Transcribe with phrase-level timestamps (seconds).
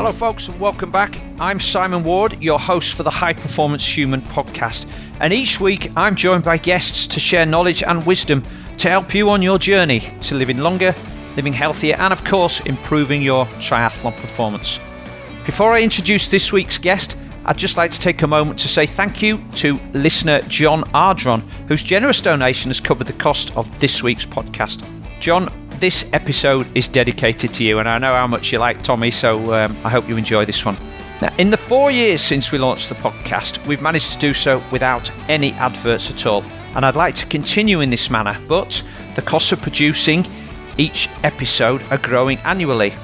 [0.00, 1.20] Hello, folks, and welcome back.
[1.38, 4.86] I'm Simon Ward, your host for the High Performance Human podcast.
[5.20, 8.42] And each week, I'm joined by guests to share knowledge and wisdom
[8.78, 10.94] to help you on your journey to living longer,
[11.36, 14.80] living healthier, and of course, improving your triathlon performance.
[15.44, 18.86] Before I introduce this week's guest, I'd just like to take a moment to say
[18.86, 24.02] thank you to listener John Ardron, whose generous donation has covered the cost of this
[24.02, 24.82] week's podcast.
[25.20, 29.10] John, this episode is dedicated to you, and I know how much you like Tommy,
[29.10, 30.76] so um, I hope you enjoy this one.
[31.22, 34.62] Now, in the four years since we launched the podcast, we've managed to do so
[34.70, 36.44] without any adverts at all,
[36.76, 38.82] and I'd like to continue in this manner, but
[39.16, 40.26] the costs of producing
[40.76, 42.94] each episode are growing annually.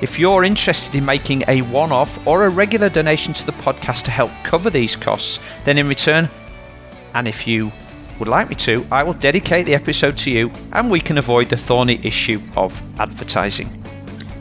[0.00, 4.04] If you're interested in making a one off or a regular donation to the podcast
[4.04, 6.28] to help cover these costs, then in return,
[7.14, 7.72] and if you
[8.18, 11.48] would like me to, I will dedicate the episode to you and we can avoid
[11.48, 13.70] the thorny issue of advertising.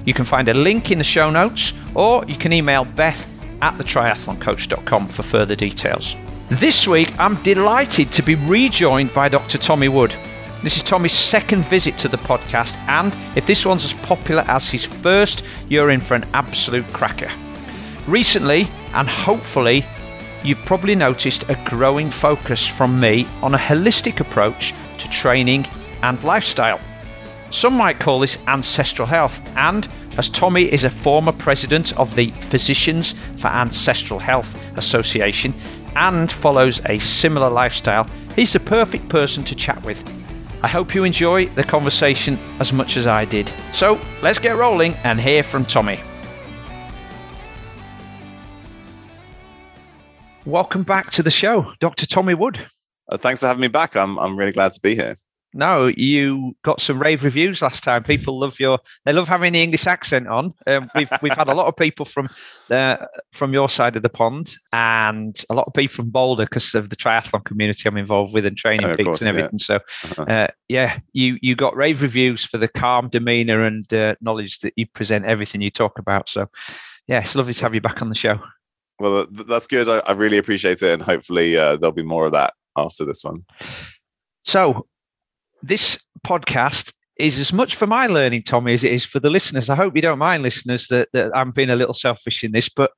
[0.06, 3.30] You can find a link in the show notes or you can email beth
[3.62, 6.16] at thetriathloncoach.com for further details.
[6.50, 9.58] This week, I'm delighted to be rejoined by Dr.
[9.58, 10.14] Tommy Wood.
[10.62, 14.70] This is Tommy's second visit to the podcast, and if this one's as popular as
[14.70, 17.32] his first, you're in for an absolute cracker.
[18.08, 19.86] Recently, and hopefully
[20.46, 25.66] you've probably noticed a growing focus from me on a holistic approach to training
[26.04, 26.80] and lifestyle.
[27.50, 29.88] Some might call this ancestral health, and
[30.18, 35.54] as Tommy is a former president of the Physicians for Ancestral Health Association
[35.96, 40.04] and follows a similar lifestyle, he's the perfect person to chat with.
[40.64, 43.52] I hope you enjoy the conversation as much as I did.
[43.72, 46.00] So let's get rolling and hear from Tommy.
[50.46, 52.06] Welcome back to the show, Dr.
[52.06, 52.60] Tommy Wood.
[53.12, 53.96] Uh, thanks for having me back.
[53.96, 55.16] I'm I'm really glad to be here.
[55.56, 58.04] No, you got some rave reviews last time.
[58.04, 60.54] People love your they love having the English accent on.
[60.68, 62.30] Um, we've we've had a lot of people from
[62.68, 66.76] the from your side of the pond and a lot of people from Boulder because
[66.76, 69.58] of the triathlon community I'm involved with and training Oh, peaks course, and everything.
[69.60, 70.24] So Uh-huh.
[70.24, 74.74] uh, yeah, you you got rave reviews for the calm demeanor and uh, knowledge that
[74.76, 76.30] you present everything you talk about.
[76.30, 76.50] So
[77.08, 78.40] yeah, it's lovely to have you back on the show.
[79.00, 79.90] Well, that's good.
[79.90, 83.24] I, I really appreciate it, and hopefully uh, there'll be more of that after this
[83.24, 83.46] one.
[84.44, 84.88] So,
[85.62, 89.70] this podcast is as much for my learning, Tommy, as it is for the listeners.
[89.70, 92.70] I hope you don't mind, listeners, that, that I'm being a little selfish in this,
[92.70, 92.92] but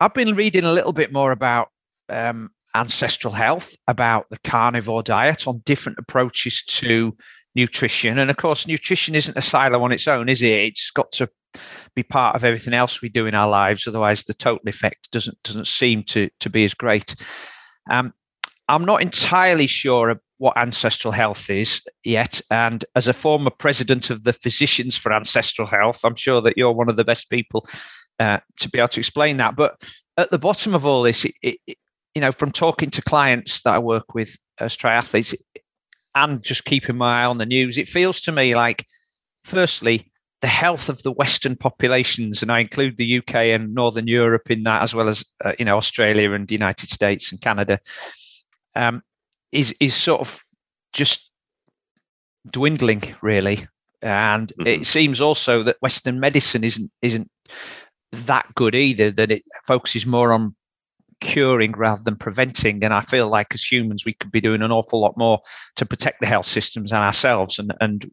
[0.00, 1.68] I've been reading a little bit more about
[2.08, 7.16] um, ancestral health, about the carnivore diet, on different approaches to
[7.56, 8.18] nutrition.
[8.18, 10.52] And of course, nutrition isn't a silo on its own, is it?
[10.52, 11.28] It's got to
[11.94, 13.88] be part of everything else we do in our lives.
[13.88, 17.16] Otherwise, the total effect doesn't doesn't seem to to be as great.
[17.90, 18.12] Um,
[18.68, 22.40] I'm not entirely sure what ancestral health is yet.
[22.50, 26.72] And as a former president of the Physicians for Ancestral Health, I'm sure that you're
[26.72, 27.66] one of the best people
[28.20, 29.56] uh, to be able to explain that.
[29.56, 29.80] But
[30.18, 31.78] at the bottom of all this, it, it,
[32.14, 35.34] you know, from talking to clients that I work with as triathletes
[36.16, 38.84] and just keeping my eye on the news, it feels to me like,
[39.44, 40.10] firstly,
[40.42, 44.64] the health of the Western populations, and I include the UK and Northern Europe in
[44.64, 47.78] that, as well as uh, you know Australia and the United States and Canada,
[48.74, 49.02] um,
[49.52, 50.42] is is sort of
[50.92, 51.30] just
[52.50, 53.66] dwindling, really.
[54.02, 54.66] And Mhm.
[54.66, 57.30] it seems also that Western medicine isn't isn't
[58.12, 59.10] that good either.
[59.10, 60.54] That it focuses more on
[61.20, 62.82] curing rather than preventing.
[62.84, 65.40] And I feel like as humans, we could be doing an awful lot more
[65.76, 67.58] to protect the health systems and ourselves.
[67.58, 68.10] And and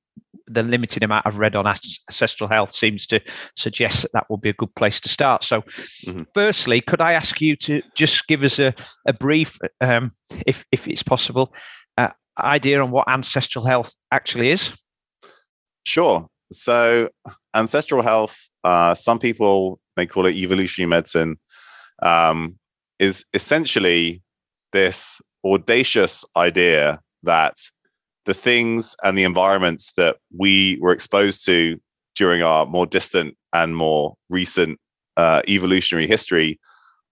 [0.47, 3.22] the limited amount I've read on ancestral health seems to
[3.56, 5.44] suggest that that would be a good place to start.
[5.44, 5.62] So,
[6.06, 6.28] Mhm.
[6.34, 8.74] firstly, could I ask you to just give us a,
[9.08, 10.12] a brief, um,
[10.46, 11.53] if if it's possible,
[11.97, 14.74] uh, idea on what ancestral health actually is?
[15.86, 16.28] Sure.
[16.52, 17.09] So,
[17.53, 21.40] ancestral health, uh, some people may call it evolutionary medicine,
[22.02, 22.58] um,
[23.03, 24.22] is essentially
[24.72, 27.56] this audacious idea that
[28.25, 31.78] the things and the environments that we were exposed to
[32.16, 34.80] during our more distant and more recent
[35.18, 36.60] uh, evolutionary history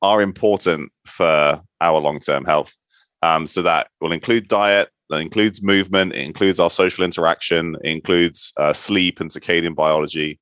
[0.02, 2.74] are important for our long term health.
[3.22, 7.92] Um, so, that will include diet, that includes movement, it includes our social interaction, it
[7.92, 10.40] includes uh, sleep and circadian biology.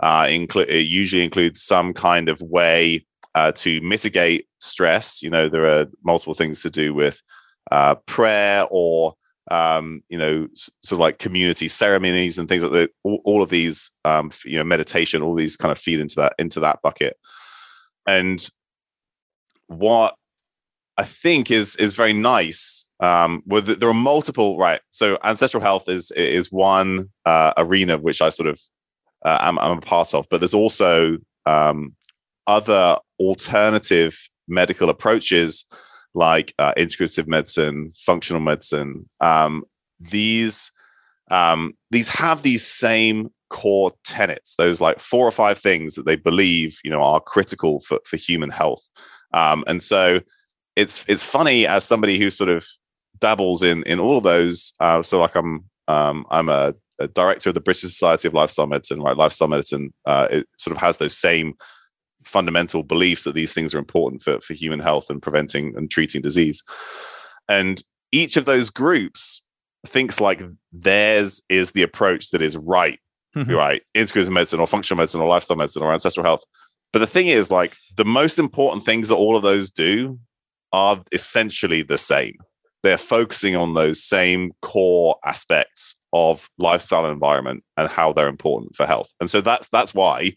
[0.00, 5.22] Uh, inclu- it usually includes some kind of way uh, to mitigate stress.
[5.22, 7.22] You know, there are multiple things to do with
[7.70, 9.14] uh, prayer or
[9.50, 12.90] um, you know, sort of like community ceremonies and things like that.
[13.02, 16.34] All, all of these, um, you know, meditation, all these kind of feed into that
[16.38, 17.16] into that bucket.
[18.06, 18.48] And
[19.66, 20.14] what
[20.96, 22.88] I think is is very nice.
[23.00, 24.80] Um, with there are multiple right.
[24.90, 28.60] So ancestral health is is one uh, arena which I sort of
[29.24, 31.94] uh, am, I'm a part of, but there's also um,
[32.46, 32.98] other
[33.28, 34.16] alternative
[34.48, 35.64] medical approaches
[36.14, 39.64] like uh, integrative medicine, functional medicine, um,
[39.98, 40.70] these
[41.30, 46.16] um, these have these same core tenets, those like four or five things that they
[46.16, 48.88] believe, you know, are critical for, for human health.
[49.32, 50.20] Um, and so
[50.76, 52.66] it's it's funny as somebody who sort of
[53.18, 54.74] dabbles in in all of those.
[54.80, 58.66] Uh, so like I'm um, I'm a, a, director of the British Society of Lifestyle
[58.66, 59.00] Medicine.
[59.00, 61.54] Right, lifestyle medicine uh, it sort of has those same
[62.32, 66.22] fundamental beliefs that these things are important for for human health and preventing and treating
[66.22, 66.62] disease.
[67.48, 69.44] And each of those groups
[69.86, 70.42] thinks like
[70.72, 72.98] theirs is the approach that is right,
[73.36, 73.52] mm-hmm.
[73.52, 73.82] right?
[73.96, 76.44] Integrative medicine or functional medicine or lifestyle medicine or ancestral health.
[76.92, 80.18] But the thing is, like, the most important things that all of those do
[80.72, 82.36] are essentially the same.
[82.82, 88.76] They're focusing on those same core aspects of lifestyle and environment and how they're important
[88.76, 89.10] for health.
[89.20, 90.34] And so that's that's why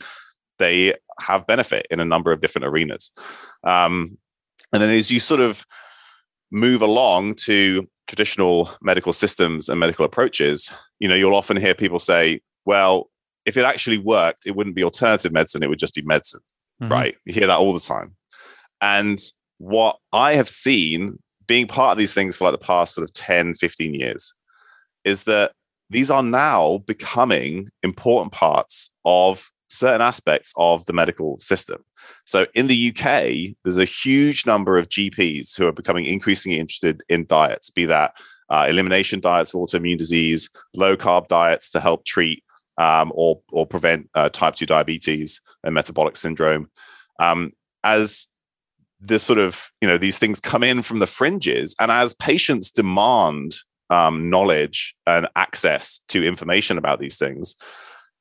[0.59, 3.11] they have benefit in a number of different arenas.
[3.63, 4.17] Um,
[4.73, 5.65] and then as you sort of
[6.51, 11.99] move along to traditional medical systems and medical approaches, you know, you'll often hear people
[11.99, 13.09] say, well,
[13.45, 16.41] if it actually worked, it wouldn't be alternative medicine, it would just be medicine.
[16.81, 16.91] Mm-hmm.
[16.91, 17.15] Right.
[17.25, 18.15] You hear that all the time.
[18.81, 19.19] And
[19.57, 23.13] what I have seen being part of these things for like the past sort of
[23.13, 24.33] 10, 15 years
[25.03, 25.51] is that
[25.89, 31.83] these are now becoming important parts of certain aspects of the medical system.
[32.25, 37.01] So in the UK, there's a huge number of GPs who are becoming increasingly interested
[37.09, 38.15] in diets, be that
[38.49, 42.43] uh, elimination diets for autoimmune disease, low carb diets to help treat
[42.77, 46.69] um, or or prevent uh, type two diabetes and metabolic syndrome.
[47.19, 47.53] Um,
[47.83, 48.27] as
[48.99, 52.71] this sort of you know these things come in from the fringes, and as patients
[52.71, 53.55] demand
[53.89, 57.55] um, knowledge and access to information about these things,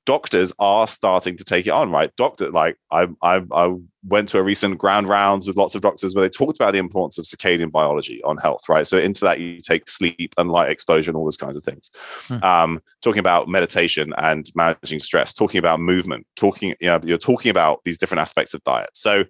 [0.06, 2.15] doctors are starting to take it on, right?
[2.17, 3.75] Doctor, like I, I, I
[4.06, 6.79] went to a recent grand rounds with lots of doctors where they talked about the
[6.79, 8.87] importance of circadian biology on health, right?
[8.87, 11.91] So into that you take sleep and light exposure and all those kinds of things.
[12.29, 12.45] Hmm.
[12.45, 17.51] Um, talking about meditation and managing stress, talking about movement, talking, you know, you're talking
[17.51, 18.91] about these different aspects of diet.
[18.95, 19.25] So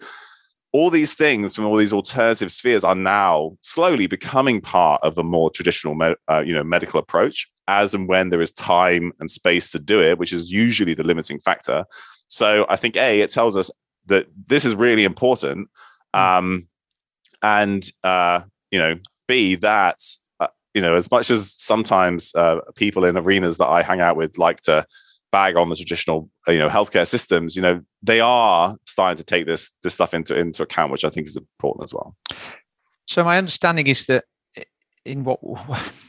[0.73, 5.23] all these things from all these alternative spheres are now slowly becoming part of a
[5.23, 5.97] more traditional,
[6.29, 10.03] uh, you know, medical approach as and when there is time and space to do
[10.03, 11.85] it, which is usually the limiting factor.
[12.29, 13.71] So I think a it tells us
[14.07, 15.69] that this is really important,
[16.15, 16.21] hmm.
[16.21, 16.69] um,
[17.43, 18.41] and uh,
[18.71, 18.97] you know,
[19.29, 20.01] b that
[20.41, 24.17] uh, you know as much as sometimes uh, people in arenas that I hang out
[24.17, 24.87] with like to
[25.35, 29.47] bag on the traditional you know healthcare systems you know they are starting to take
[29.47, 32.15] this this stuff into into account which i think is important as well
[33.09, 34.23] so my understanding is that
[35.05, 35.39] in what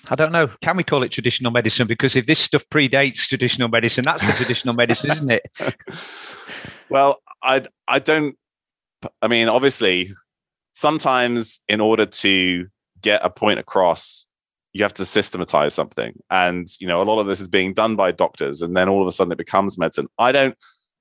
[0.10, 0.48] i don't know.
[0.62, 1.88] Can we call it traditional medicine?
[1.88, 5.44] Because if this stuff predates traditional medicine that's the traditional medicine isn't it?
[6.90, 8.38] Well i i don't
[9.22, 10.14] i mean obviously
[10.74, 12.68] sometimes in order to
[13.02, 14.28] get a point across
[14.76, 16.22] you have to systematize something.
[16.30, 19.02] And you know a lot of this is being done by doctors and then all
[19.02, 20.08] of a sudden it becomes medicine.
[20.20, 20.56] I don't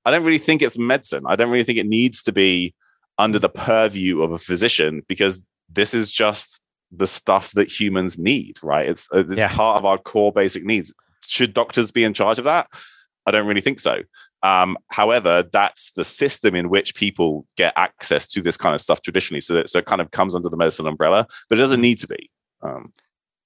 [0.05, 1.23] i don't really think it's medicine.
[1.27, 2.73] I don't really think it needs to be
[3.17, 6.61] under the purview of a physician because this is just
[6.97, 9.53] the stuff that humans need right it's uh, it's yeah.
[9.53, 10.93] part of our core basic needs
[11.25, 12.67] should doctors be in charge of that
[13.25, 14.01] i don't really think so
[14.45, 19.01] um, however, that's the system in which people get access to this kind of stuff
[19.01, 19.41] traditionally.
[19.41, 21.97] So, that, so it kind of comes under the medicine umbrella, but it doesn't need
[21.99, 22.29] to be.
[22.61, 22.91] Um,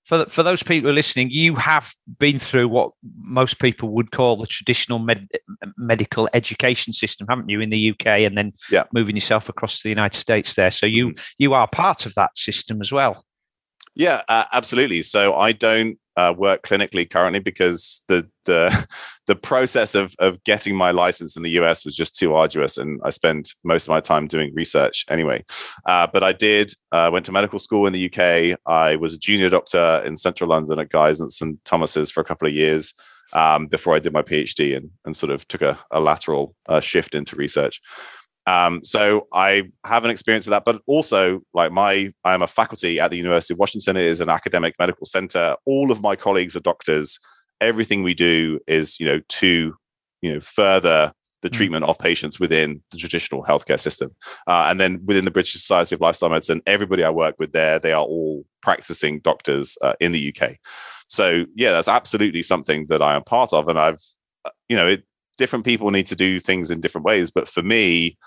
[0.03, 4.47] for for those people listening, you have been through what most people would call the
[4.47, 5.29] traditional med-
[5.77, 8.83] medical education system, haven't you, in the UK, and then yeah.
[8.91, 10.71] moving yourself across to the United States there.
[10.71, 11.23] So you mm-hmm.
[11.37, 13.23] you are part of that system as well.
[13.95, 15.01] Yeah, uh, absolutely.
[15.01, 18.87] So I don't uh, work clinically currently because the the
[19.27, 22.99] the process of of getting my license in the US was just too arduous, and
[23.03, 25.43] I spend most of my time doing research anyway.
[25.85, 28.59] Uh, but I did uh, went to medical school in the UK.
[28.65, 32.25] I was a junior doctor in central London at Guy's and St Thomas's for a
[32.25, 32.93] couple of years
[33.33, 36.79] um, before I did my PhD and and sort of took a, a lateral uh,
[36.81, 37.81] shift into research.
[38.49, 42.99] Um, so I have an experience of that, but also like my, I'm a faculty
[42.99, 43.95] at the University of Washington.
[43.95, 45.55] It is an academic medical center.
[45.65, 47.19] All of my colleagues are doctors.
[47.61, 49.75] Everything we do is, you know, to,
[50.23, 51.13] you know, further
[51.43, 51.53] the hmm.
[51.53, 54.15] treatment of patients within the traditional healthcare system.
[54.47, 57.77] Uh, and then within the British Society of Lifestyle Medicine, everybody I work with there,
[57.77, 60.55] they are all practicing doctors uh, in the UK.
[61.07, 63.69] So yeah, that's absolutely something that I am part of.
[63.69, 64.01] And I've,
[64.43, 65.03] uh, you know, it,
[65.39, 67.31] different people need to do things in different ways.
[67.31, 68.17] But for me,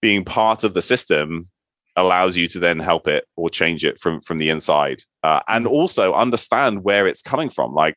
[0.00, 1.48] being part of the system
[1.96, 5.66] allows you to then help it or change it from from the inside uh, and
[5.66, 5.74] mm-hmm.
[5.74, 7.96] also understand where it's coming from like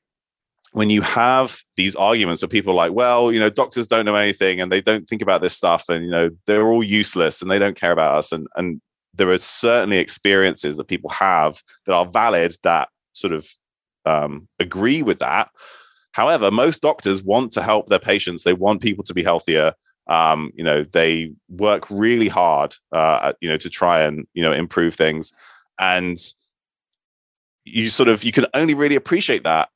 [0.74, 4.60] when you have these arguments of people like, well, you know, doctors don't know anything
[4.60, 7.60] and they don't think about this stuff and, you know, they're all useless and they
[7.60, 8.32] don't care about us.
[8.32, 8.82] And, and
[9.14, 13.48] there are certainly experiences that people have that are valid that sort of
[14.06, 15.52] um, agree with that.
[16.14, 18.44] However, most doctors want to help their patients.
[18.44, 19.74] They want people to be healthier.
[20.08, 24.42] Um, you know, they work really hard, uh, at, you know, to try and you
[24.42, 25.34] know improve things,
[25.80, 26.18] and
[27.66, 29.70] you sort of you can only really appreciate that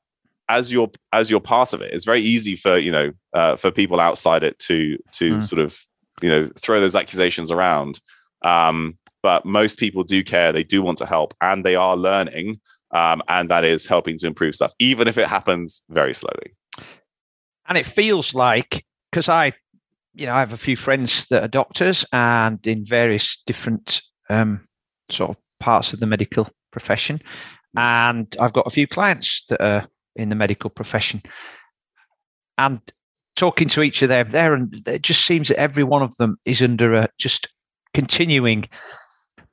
[0.48, 1.92] as you're as you're part of it.
[1.92, 5.42] It's very easy for you know uh, for people outside it to to mm.
[5.42, 5.78] sort of
[6.22, 8.00] you know throw those accusations around.
[8.44, 10.52] Um, but most people do care.
[10.52, 12.60] They do want to help, and they are learning,
[12.92, 16.54] um, and that is helping to improve stuff, even if it happens very slowly.
[17.68, 19.52] And it feels like because I
[20.18, 24.66] you know, I have a few friends that are doctors and in various different um,
[25.10, 27.20] sort of parts of the medical profession.
[27.76, 31.22] And I've got a few clients that are in the medical profession.
[32.58, 32.80] And
[33.36, 36.36] talking to each of them there, and it just seems that every one of them
[36.44, 37.46] is under a just
[37.94, 38.68] continuing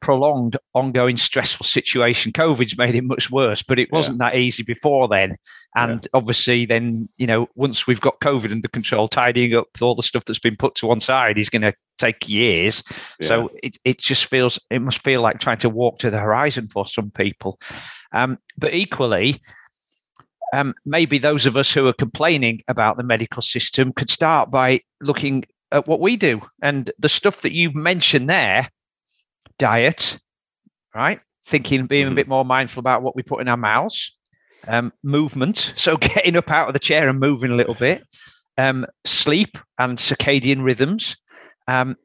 [0.05, 2.31] prolonged, ongoing, stressful situation.
[2.31, 4.29] COVID's made it much worse, but it wasn't yeah.
[4.29, 5.35] that easy before then.
[5.75, 6.09] And yeah.
[6.13, 10.23] obviously, then, you know, once we've got COVID under control, tidying up all the stuff
[10.25, 12.83] that's been put to one side is going to take years.
[13.19, 13.27] Yeah.
[13.27, 16.67] So it, it just feels, it must feel like trying to walk to the horizon
[16.67, 17.59] for some people.
[18.11, 19.41] Um, but equally,
[20.53, 24.81] um, maybe those of us who are complaining about the medical system could start by
[25.01, 28.69] looking at what we do and the stuff that you've mentioned there
[29.59, 30.17] diet,
[30.93, 31.19] right?
[31.45, 32.13] Thinking, being mm-hmm.
[32.13, 34.11] a bit more mindful about what we put in our mouths,
[34.67, 38.03] um, movement, so getting up out of the chair and moving a little bit,
[38.57, 41.17] um, sleep and circadian rhythms,
[41.67, 41.95] um,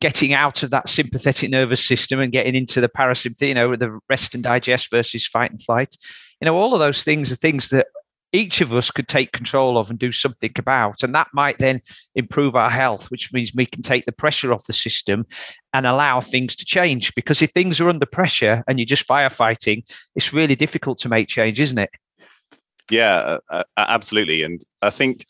[0.00, 4.00] getting out of that sympathetic nervous system and getting into the parasympathetic, you know, the
[4.08, 5.96] rest and digest versus fight and flight.
[6.40, 7.86] You know, all of those things are things that
[8.32, 11.02] each of us could take control of and do something about.
[11.02, 11.82] And that might then
[12.14, 15.26] improve our health, which means we can take the pressure off the system
[15.74, 17.14] and allow things to change.
[17.14, 19.82] Because if things are under pressure and you're just firefighting,
[20.16, 21.90] it's really difficult to make change, isn't it?
[22.90, 24.42] Yeah, uh, uh absolutely.
[24.42, 25.26] And I think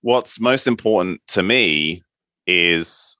[0.00, 2.02] what's most important to me
[2.46, 3.16] is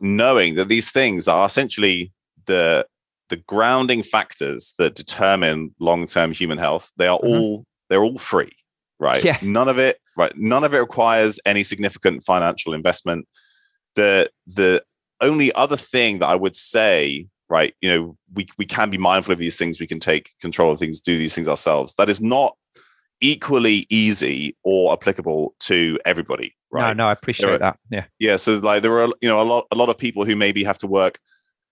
[0.00, 2.12] knowing that these things are essentially
[2.46, 2.86] the
[3.28, 7.28] the grounding factors that determine long-term human health they are mm-hmm.
[7.28, 8.52] all they're all free,
[8.98, 9.22] right?
[9.22, 9.38] Yeah.
[9.42, 10.32] None of it, right?
[10.36, 13.28] None of it requires any significant financial investment.
[13.96, 14.82] The the
[15.20, 19.32] only other thing that I would say, right, you know, we we can be mindful
[19.32, 21.94] of these things, we can take control of things, do these things ourselves.
[21.96, 22.56] That is not
[23.20, 28.36] equally easy or applicable to everybody right no no i appreciate are, that yeah yeah
[28.36, 30.78] so like there are you know a lot a lot of people who maybe have
[30.78, 31.18] to work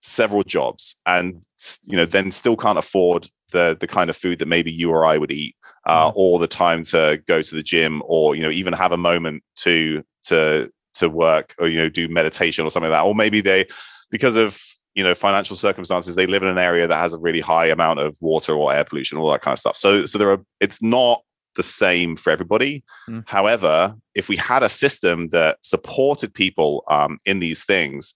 [0.01, 1.41] several jobs and
[1.85, 5.05] you know then still can't afford the the kind of food that maybe you or
[5.05, 6.13] i would eat uh, mm.
[6.15, 9.43] or the time to go to the gym or you know even have a moment
[9.55, 13.41] to to to work or you know do meditation or something like that or maybe
[13.41, 13.65] they
[14.11, 14.61] because of
[14.95, 17.99] you know financial circumstances they live in an area that has a really high amount
[17.99, 20.81] of water or air pollution all that kind of stuff so so there are it's
[20.81, 21.21] not
[21.55, 23.23] the same for everybody mm.
[23.27, 28.13] however if we had a system that supported people um, in these things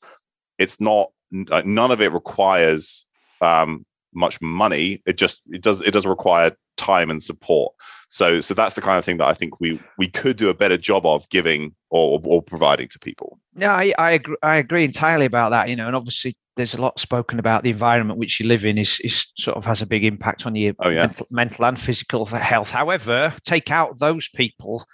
[0.59, 3.07] it's not none of it requires
[3.41, 3.85] um,
[4.15, 7.73] much money it just it does it does require time and support.
[8.09, 10.53] So so that's the kind of thing that I think we we could do a
[10.53, 13.39] better job of giving or, or providing to people.
[13.55, 15.69] Yeah, I I agree, I agree entirely about that.
[15.69, 18.77] You know, and obviously there's a lot spoken about the environment which you live in
[18.77, 21.01] is, is sort of has a big impact on your oh, yeah.
[21.01, 22.69] mental, mental and physical health.
[22.69, 24.85] However, take out those people,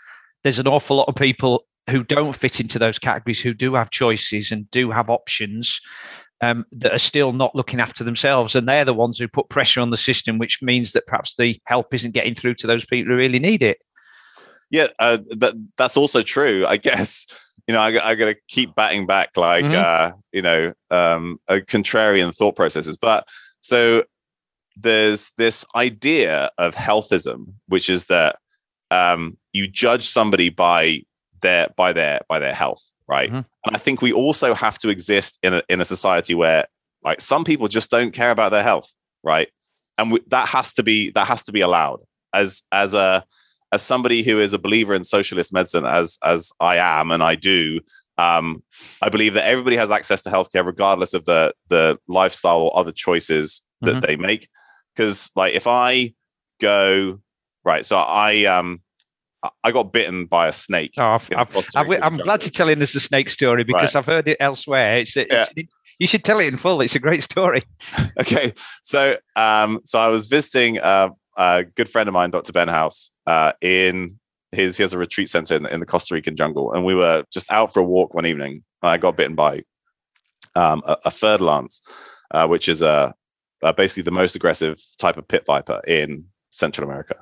[0.44, 3.90] there's an awful lot of people who don't fit into those categories who do have
[3.90, 5.82] choices and do have options
[6.41, 8.55] um, that are still not looking after themselves.
[8.55, 11.60] And they're the ones who put pressure on the system, which means that perhaps the
[11.65, 13.84] help isn't getting through to those people who really need it.
[14.69, 16.65] Yeah, uh, that that's also true.
[16.67, 17.25] I guess
[17.67, 19.74] you know I, I got to keep batting back like mm-hmm.
[19.75, 22.98] uh, you know um, a contrarian thought processes.
[22.98, 23.27] But
[23.62, 24.03] so
[24.77, 28.38] there's this idea of healthism, which is that
[28.91, 31.03] um, you judge somebody by
[31.41, 33.30] their by their by their health right?
[33.30, 33.42] Mm-hmm.
[33.66, 36.68] And I think we also have to exist in a, in a society where
[37.04, 39.50] like some people just don't care about their health, right?
[39.98, 42.01] And we, that has to be that has to be allowed
[42.34, 43.25] as as a
[43.72, 47.36] as somebody who is a believer in socialist medicine as as I am and I
[47.36, 47.82] do
[48.18, 48.63] um,
[49.01, 52.92] I believe that everybody has access to healthcare regardless of the the lifestyle or other
[52.92, 54.06] choices that mm-hmm.
[54.06, 54.50] they make
[54.96, 56.13] because like if I
[56.62, 57.20] go
[57.66, 58.82] right so I um
[59.63, 60.93] I got bitten by a snake.
[60.98, 61.46] Oh, i
[62.01, 64.00] am glad you're telling us the snake story because right.
[64.00, 64.98] I've heard it elsewhere.
[64.98, 65.63] It's, it's, yeah.
[65.98, 66.81] you should tell it in full.
[66.81, 67.63] It's a great story.
[68.19, 68.53] okay,
[68.84, 72.51] so um, so I was visiting uh, a good friend of mine, Dr.
[72.51, 74.19] Ben House, uh, in
[74.51, 77.24] his he has a retreat center in, in, the Costa Rican jungle, and we were
[77.31, 78.63] just out for a walk one evening.
[78.81, 79.63] And I got bitten by
[80.55, 81.81] um, a, a fer-de-lance,
[82.31, 83.13] uh, which is a,
[83.77, 87.15] basically the most aggressive type of pit viper in Central America.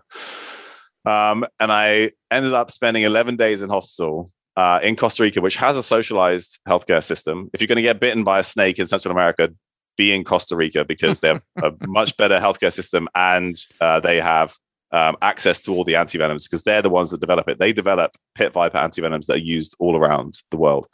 [1.07, 5.55] Um, and I ended up spending 11 days in hospital uh, in Costa Rica, which
[5.55, 7.49] has a socialized healthcare system.
[7.53, 9.53] If you're going to get bitten by a snake in Central America,
[9.95, 14.19] be in Costa Rica because they have a much better healthcare system and uh, they
[14.19, 14.55] have
[14.91, 17.57] um, access to all the antivenoms because they're the ones that develop it.
[17.57, 20.87] They develop pit viper antivenoms that are used all around the world.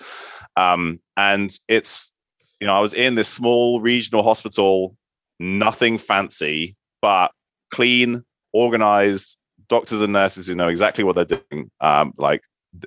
[0.55, 2.13] Um, and it's,
[2.60, 4.96] you know, I was in this small regional hospital,
[5.39, 7.32] nothing fancy, but
[7.72, 9.38] clean, organized
[9.73, 11.71] doctors and nurses who know exactly what they're doing.
[11.81, 12.41] Um, like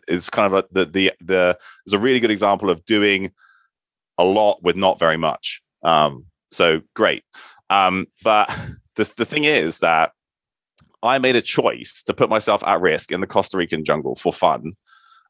[0.06, 3.32] it's kind of the, the, the, there's a really good example of doing
[4.18, 5.62] a lot with not very much.
[5.82, 7.24] Um, so great.
[7.70, 8.48] Um, but
[8.94, 10.12] the, the thing is that
[11.02, 14.32] I made a choice to put myself at risk in the Costa Rican jungle for
[14.32, 14.74] fun.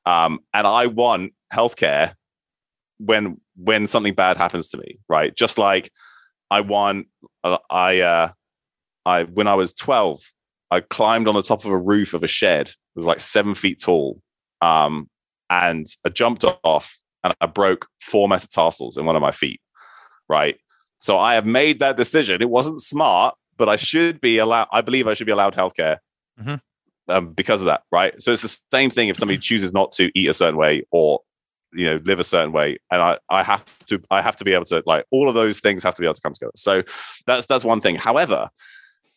[0.04, 2.14] Um, and I want healthcare
[2.98, 5.34] when when something bad happens to me, right?
[5.34, 5.90] Just like
[6.50, 7.08] I want
[7.44, 8.28] uh, I uh
[9.04, 10.20] I when I was 12,
[10.70, 12.68] I climbed on the top of a roof of a shed.
[12.68, 14.20] It was like seven feet tall.
[14.60, 15.08] Um,
[15.48, 19.60] and I jumped off and I broke four metatarsals in one of my feet
[20.28, 20.58] right?
[20.98, 22.42] So I have made that decision.
[22.42, 24.68] It wasn't smart, but I should be allowed.
[24.72, 25.98] I believe I should be allowed healthcare
[26.40, 26.56] mm-hmm.
[27.08, 28.20] um, because of that, right?
[28.20, 31.20] So it's the same thing if somebody chooses not to eat a certain way or
[31.72, 34.54] you know live a certain way, and I I have to I have to be
[34.54, 36.52] able to like all of those things have to be able to come together.
[36.56, 36.82] So
[37.26, 37.96] that's that's one thing.
[37.96, 38.48] However,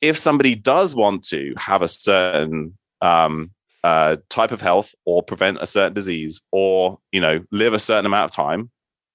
[0.01, 3.51] if somebody does want to have a certain um,
[3.83, 8.05] uh, type of health or prevent a certain disease or you know live a certain
[8.05, 8.69] amount of time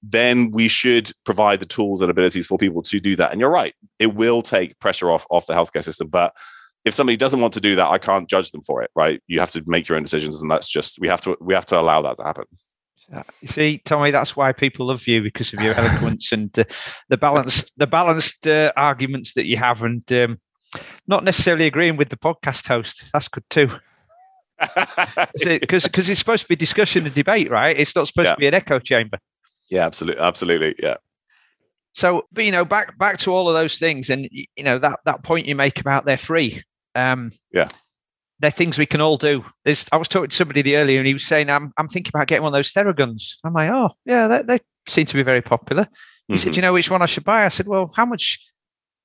[0.07, 3.33] then we should provide the tools and abilities for people to do that.
[3.33, 6.09] And you're right, it will take pressure off off the healthcare system.
[6.09, 6.35] But
[6.85, 8.91] if somebody doesn't want to do that, I can't judge them for it.
[8.95, 9.23] Right?
[9.27, 11.67] You have to make your own decisions, and that's just we have to we have
[11.67, 12.45] to allow that to happen.
[13.41, 16.65] You see, Tommy, that's why people love you because of your eloquence and uh,
[17.09, 20.39] the balanced the balanced uh, arguments that you have, and um,
[21.07, 23.05] not necessarily agreeing with the podcast host.
[23.13, 23.71] That's good too.
[25.45, 27.77] Because because it's supposed to be discussion and debate, right?
[27.77, 28.35] It's not supposed yeah.
[28.35, 29.19] to be an echo chamber.
[29.69, 30.97] Yeah, absolutely, absolutely, yeah.
[31.95, 35.01] So, but you know, back back to all of those things, and you know that
[35.07, 36.63] that point you make about they're free.
[36.95, 37.69] Um, yeah,
[38.41, 39.45] they're things we can all do.
[39.65, 42.13] There's, I was talking to somebody the earlier, and he was saying, "I'm I'm thinking
[42.15, 45.23] about getting one of those Theraguns." I'm like, "Oh, yeah, they, they seem to be
[45.23, 45.89] very popular."
[46.27, 46.43] He mm-hmm.
[46.43, 48.41] said, "You know which one I should buy?" I said, "Well, how much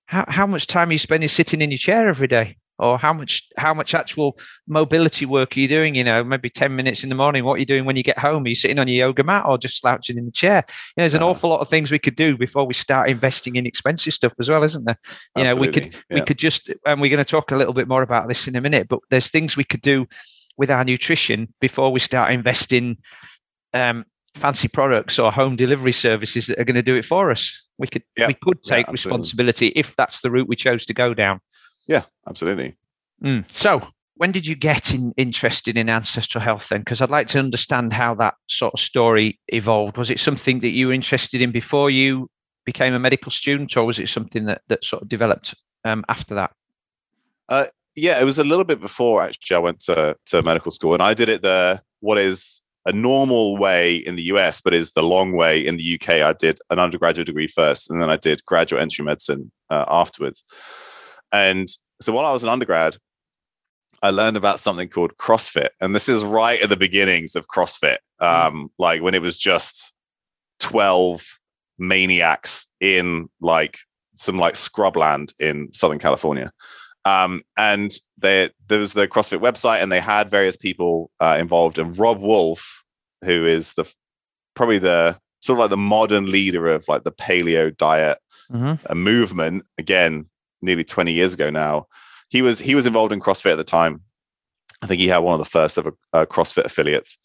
[0.10, 3.14] how how much time are you spending sitting in your chair every day?" or how
[3.14, 7.10] much how much actual mobility work are you doing you know maybe 10 minutes in
[7.10, 9.08] the morning what are you doing when you get home are you sitting on your
[9.08, 11.32] yoga mat or just slouching in the chair you know, there's an uh-huh.
[11.32, 14.50] awful lot of things we could do before we start investing in expensive stuff as
[14.50, 14.98] well isn't there
[15.36, 15.56] you Absolutely.
[15.56, 16.16] know we could yeah.
[16.16, 18.56] we could just and we're going to talk a little bit more about this in
[18.56, 20.08] a minute but there's things we could do
[20.58, 22.98] with our nutrition before we start investing
[23.74, 24.06] um,
[24.40, 27.88] fancy products or home delivery services that are going to do it for us we
[27.88, 28.28] could yeah.
[28.28, 31.40] we could take yeah, responsibility if that's the route we chose to go down
[31.90, 32.76] yeah, absolutely.
[33.24, 33.46] Mm.
[33.52, 33.82] So,
[34.14, 36.82] when did you get in, interested in ancestral health then?
[36.82, 39.98] Because I'd like to understand how that sort of story evolved.
[39.98, 42.30] Was it something that you were interested in before you
[42.64, 46.36] became a medical student, or was it something that that sort of developed um, after
[46.36, 46.52] that?
[47.50, 49.56] Uh, yeah, it was a little bit before actually.
[49.56, 53.58] I went to to medical school, and I did it the what is a normal
[53.58, 56.22] way in the US, but is the long way in the UK.
[56.22, 60.44] I did an undergraduate degree first, and then I did graduate entry medicine uh, afterwards.
[61.32, 61.68] And
[62.02, 62.98] so while I was an undergrad,
[64.02, 65.70] I learned about something called CrossFit.
[65.82, 68.26] And this is right at the beginnings of CrossFit, hmm.
[68.26, 68.70] um, mm.
[68.78, 69.94] like when it was just
[70.60, 71.40] 12
[71.78, 73.80] maniacs in like
[74.16, 76.52] some like scrubland in Southern California.
[77.10, 81.80] Um, and they, there was the CrossFit website, and they had various people uh, involved.
[81.80, 82.84] And Robb Wolf,
[83.24, 83.92] who is the
[84.56, 88.20] probably the sort of like the modern leader of like the paleo diet
[88.52, 88.98] mm-hmm.
[88.98, 90.26] movement, again,
[90.62, 91.88] nearly 20 years ago now.
[92.30, 94.02] He was he was involved in CrossFit at the time.
[94.82, 97.18] I think he had one of the first ever uh, CrossFit affiliates.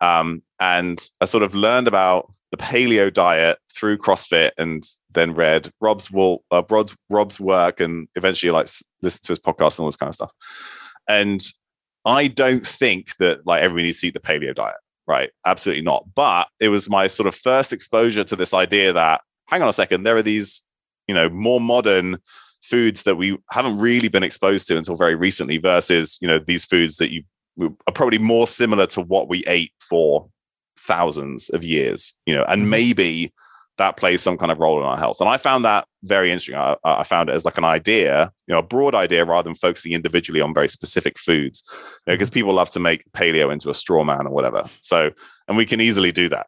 [0.00, 5.72] Um, and I sort of learned about the paleo diet through CrossFit, and then read
[5.80, 8.68] Robb's uh, Robb's, Robb's work, and eventually like
[9.02, 10.30] listened to his podcast and all this kind of stuff.
[11.08, 11.40] And
[12.04, 15.30] I don't think that like everybody needs to eat the paleo diet, right?
[15.46, 16.06] Absolutely not.
[16.14, 19.72] But it was my sort of first exposure to this idea that hang on a
[19.72, 20.62] second, there are these
[21.08, 22.18] you know more modern
[22.62, 26.64] foods that we haven't really been exposed to until very recently versus you know these
[26.64, 27.24] foods that you
[27.60, 30.28] are probably more similar to what we ate for
[30.86, 32.70] thousands of years you know and mm-hmm.
[32.70, 33.32] maybe
[33.78, 35.20] that plays some kind of role in our health.
[35.20, 36.56] And I found that very interesting.
[36.56, 39.54] I, I, found it as like an idea, you know, a broad idea rather than
[39.54, 41.62] focusing individually on very specific foods,
[42.06, 44.64] because you know, people love to make paleo into a straw man or whatever.
[44.80, 45.10] So,
[45.48, 46.46] and we can easily do that.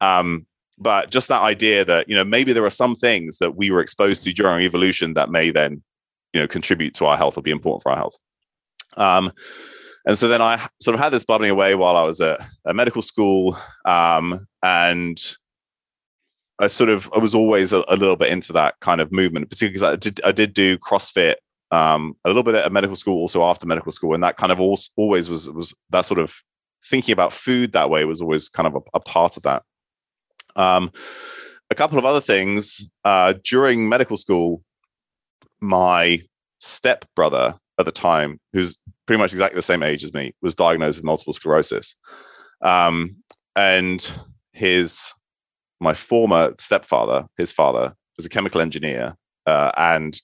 [0.00, 3.70] Um, but just that idea that you know maybe there are some things that we
[3.70, 5.82] were exposed to during evolution that may then
[6.32, 8.18] you know contribute to our health or be important for our health.
[8.96, 9.30] Um,
[10.06, 12.76] and so then I sort of had this bubbling away while I was at, at
[12.76, 15.18] medical school, um, and
[16.60, 19.48] I sort of I was always a, a, little bit into that kind of movement,
[19.48, 21.36] particularly because I did I did do CrossFit
[21.70, 24.60] um, a little bit at medical school, also after medical school, and that kind of
[24.60, 26.34] always, was was that sort of
[26.84, 29.62] thinking about food that way was always kind of a, a part of that.
[30.54, 30.92] Um,
[31.70, 34.62] a couple of other things uh, during medical school,
[35.60, 36.20] my
[36.60, 40.54] step brother at the time, who's pretty much exactly the same age as me, was
[40.54, 41.94] diagnosed with multiple sclerosis,
[42.62, 43.16] um,
[43.56, 44.12] and
[44.52, 45.12] his
[45.80, 50.20] my former stepfather, his father, was a chemical engineer, uh, and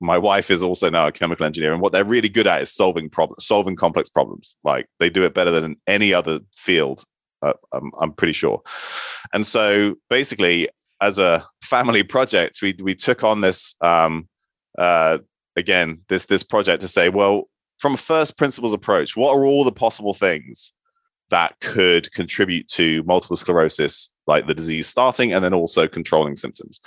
[0.00, 1.72] my wife is also now a chemical engineer.
[1.72, 4.56] And what they're really good at is solving problems, solving complex problems.
[4.64, 7.04] Like they do it better than any other field.
[7.42, 8.62] Uh, I'm, I'm pretty sure.
[9.32, 10.68] And so, basically,
[11.00, 14.28] as a family project, we we took on this um,
[14.78, 15.18] uh,
[15.56, 19.64] again this this project to say, well, from a first principles approach, what are all
[19.64, 20.74] the possible things
[21.30, 26.80] that could contribute to multiple sclerosis, like the disease starting and then also controlling symptoms.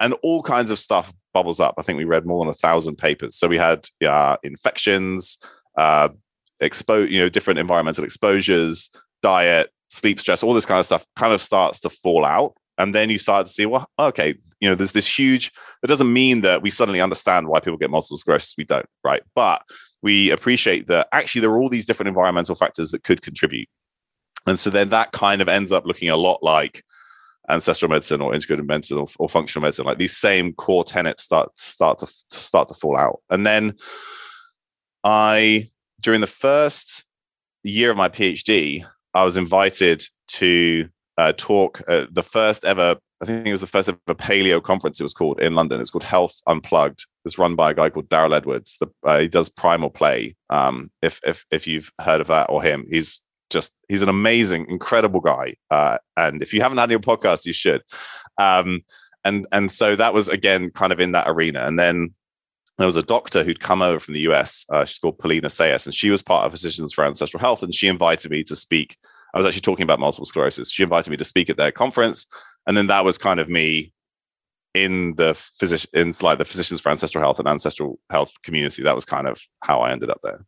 [0.00, 1.74] And all kinds of stuff bubbles up.
[1.78, 3.36] I think we read more than a thousand papers.
[3.36, 5.38] So we had uh, infections,
[5.76, 6.10] uh,
[6.62, 11.32] expo- you know, different environmental exposures, diet, sleep stress, all this kind of stuff kind
[11.32, 12.54] of starts to fall out.
[12.78, 16.12] And then you start to see, well, okay, you know, there's this huge, it doesn't
[16.12, 18.54] mean that we suddenly understand why people get multiple sclerosis.
[18.56, 19.22] We don't, right?
[19.34, 19.62] But
[20.02, 23.68] we appreciate that actually there are all these different environmental factors that could contribute.
[24.46, 26.84] And so then that kind of ends up looking a lot like
[27.50, 29.86] ancestral medicine or integrative medicine or, or functional medicine.
[29.86, 33.20] Like these same core tenets start start to, to start to fall out.
[33.30, 33.74] And then
[35.04, 35.68] I
[36.00, 37.04] during the first
[37.62, 40.88] year of my PhD, I was invited to
[41.18, 42.96] uh, talk at the first ever.
[43.20, 45.00] I think it was the first ever paleo conference.
[45.00, 45.80] It was called in London.
[45.80, 47.04] It's called Health Unplugged.
[47.24, 48.78] It's run by a guy called Darryl Edwards.
[48.80, 50.36] The, uh, he does Primal Play.
[50.48, 54.66] Um, if if if you've heard of that or him, he's just he's an amazing,
[54.68, 55.56] incredible guy.
[55.70, 57.82] Uh, and if you haven't had your podcast, you should.
[58.38, 58.84] Um,
[59.24, 61.64] and and so that was again kind of in that arena.
[61.66, 62.14] And then
[62.78, 64.64] there was a doctor who'd come over from the US.
[64.70, 67.64] Uh, she's called Polina Sayas, and she was part of Physicians for Ancestral Health.
[67.64, 68.96] And she invited me to speak.
[69.34, 70.70] I was actually talking about multiple sclerosis.
[70.70, 72.26] She invited me to speak at their conference,
[72.66, 73.92] and then that was kind of me
[74.74, 78.82] in the physician in like the Physicians for Ancestral Health and Ancestral Health community.
[78.82, 80.40] That was kind of how I ended up there.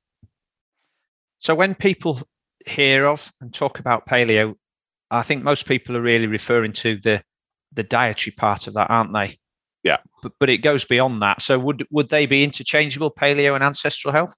[1.38, 2.20] So when people
[2.66, 4.54] hear of and talk about paleo,
[5.10, 7.22] I think most people are really referring to the
[7.72, 9.38] the dietary part of that, aren't they?
[9.82, 9.98] Yeah.
[10.22, 11.42] But but it goes beyond that.
[11.42, 14.36] So would would they be interchangeable, paleo and ancestral health?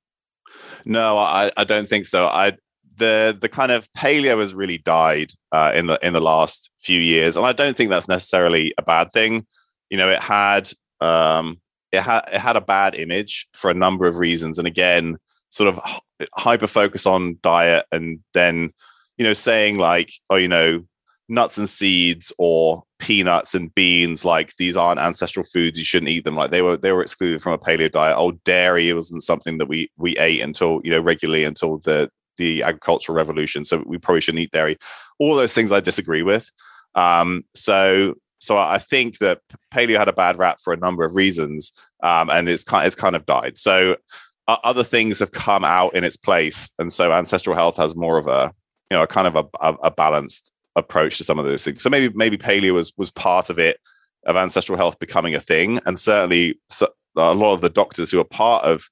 [0.85, 2.27] No, I, I don't think so.
[2.27, 2.53] I
[2.97, 7.01] the the kind of paleo has really died uh, in the in the last few
[7.01, 9.47] years, and I don't think that's necessarily a bad thing.
[9.91, 14.07] You know, it had um, it had it had a bad image for a number
[14.07, 15.19] of reasons, and again,
[15.51, 15.81] sort of
[16.35, 18.71] hyper focus on diet and then
[19.19, 20.83] you know saying like oh you know
[21.29, 26.25] nuts and seeds or peanuts and beans like these aren't ancestral foods you shouldn't eat
[26.25, 26.37] them.
[26.37, 28.17] Like they were they were excluded from a paleo diet.
[28.19, 32.63] Oh dairy wasn't something that we we ate until you know regularly until the the
[32.63, 34.77] agricultural revolution so we probably shouldn't eat dairy.
[35.19, 36.51] All those things i disagree with.
[36.95, 39.41] Um so so i think that
[39.73, 42.97] paleo had a bad rap for a number of reasons um and it's kind it's
[42.97, 43.57] kind of died.
[43.57, 43.97] So
[44.49, 48.27] other things have come out in its place, and so ancestral health has more of
[48.27, 48.53] a
[48.91, 51.83] you know a kind of a, a, a balanced approach to some of those things.
[51.83, 53.79] So maybe maybe paleo was was part of it
[54.27, 58.21] of ancestral health becoming a thing, and certainly so, a lot of the doctors who
[58.21, 58.89] are part of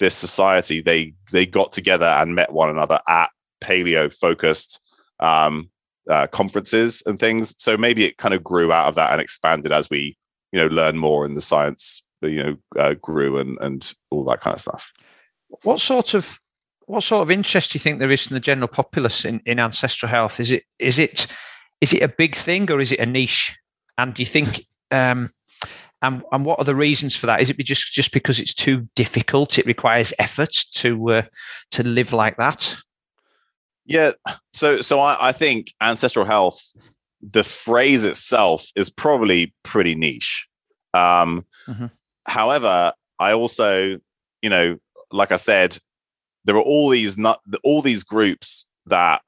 [0.00, 3.30] this society they they got together and met one another at
[3.62, 4.80] paleo focused
[5.20, 5.70] um,
[6.10, 7.54] uh, conferences and things.
[7.58, 10.16] So maybe it kind of grew out of that and expanded as we
[10.52, 14.40] you know learn more in the science you know uh, grew and and all that
[14.40, 14.92] kind of stuff.
[15.62, 16.38] What sort of
[16.86, 19.58] what sort of interest do you think there is in the general populace in, in
[19.58, 20.40] ancestral health?
[20.40, 21.26] Is it is it
[21.80, 23.56] is it a big thing or is it a niche?
[23.96, 25.30] And do you think um,
[26.04, 27.40] and and what are the reasons for that?
[27.40, 29.58] Is it just just because it's too difficult?
[29.58, 31.22] It requires effort to uh,
[31.72, 32.76] to live like that.
[33.86, 34.12] Yeah.
[34.52, 36.60] So so I, I think ancestral health,
[37.22, 40.46] the phrase itself is probably pretty niche.
[40.92, 41.86] Um, mm-hmm.
[42.26, 43.98] However, I also,
[44.42, 44.78] you know,
[45.10, 45.78] like I said,
[46.44, 49.22] there are all these not all these groups that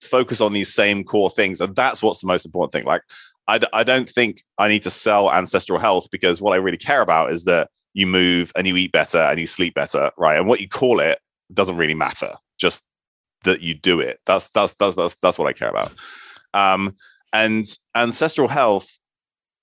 [0.00, 2.84] focus on these same core things, and that's what's the most important thing.
[2.84, 3.02] Like,
[3.48, 7.00] I, I don't think I need to sell ancestral health because what I really care
[7.00, 10.38] about is that you move and you eat better and you sleep better, right?
[10.38, 11.18] And what you call it
[11.52, 12.34] doesn't really matter.
[12.58, 12.84] Just
[13.44, 14.20] that you do it.
[14.26, 15.94] That's that's that's that's that's what I care about.
[16.52, 16.96] Um,
[17.32, 18.88] and ancestral health,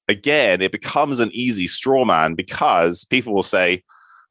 [0.08, 3.84] again, it becomes an easy straw man because people will say,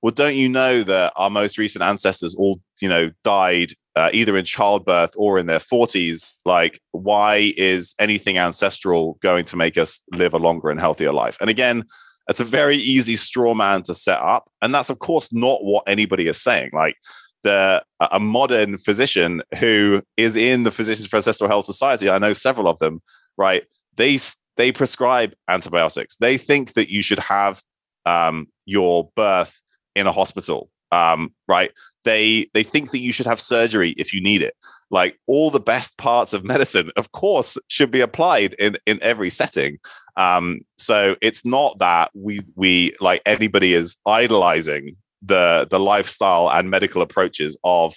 [0.05, 4.37] "Well, don't you know that our most recent ancestors all, you know, died uh, either
[4.37, 6.39] in childbirth or in their forties?
[6.45, 11.39] Like, why is anything ancestral going to make us live a longer and healthier life?"
[11.41, 11.85] And again.
[12.27, 14.51] It's a very easy straw man to set up.
[14.63, 16.71] And that's, of course, not what anybody is saying.
[16.73, 16.97] Like,
[17.43, 22.09] the a modern physician who is in the Physicians for Ancestral Health Society.
[22.09, 23.03] I know several of them.
[23.37, 23.65] Right?
[23.97, 24.19] They
[24.57, 26.17] they prescribe antibiotics.
[26.17, 27.63] They think that you should have
[28.07, 29.61] um, your birth
[29.95, 30.71] in a hospital.
[30.93, 31.73] Um, right?
[32.05, 34.55] They they think that you should have surgery if you need it.
[34.91, 39.31] Like all the best parts of medicine, of course, should be applied in in every
[39.31, 39.79] setting.
[40.17, 46.71] Um, so it's not that we we like anybody is idolizing the the lifestyle and
[46.71, 47.97] medical approaches of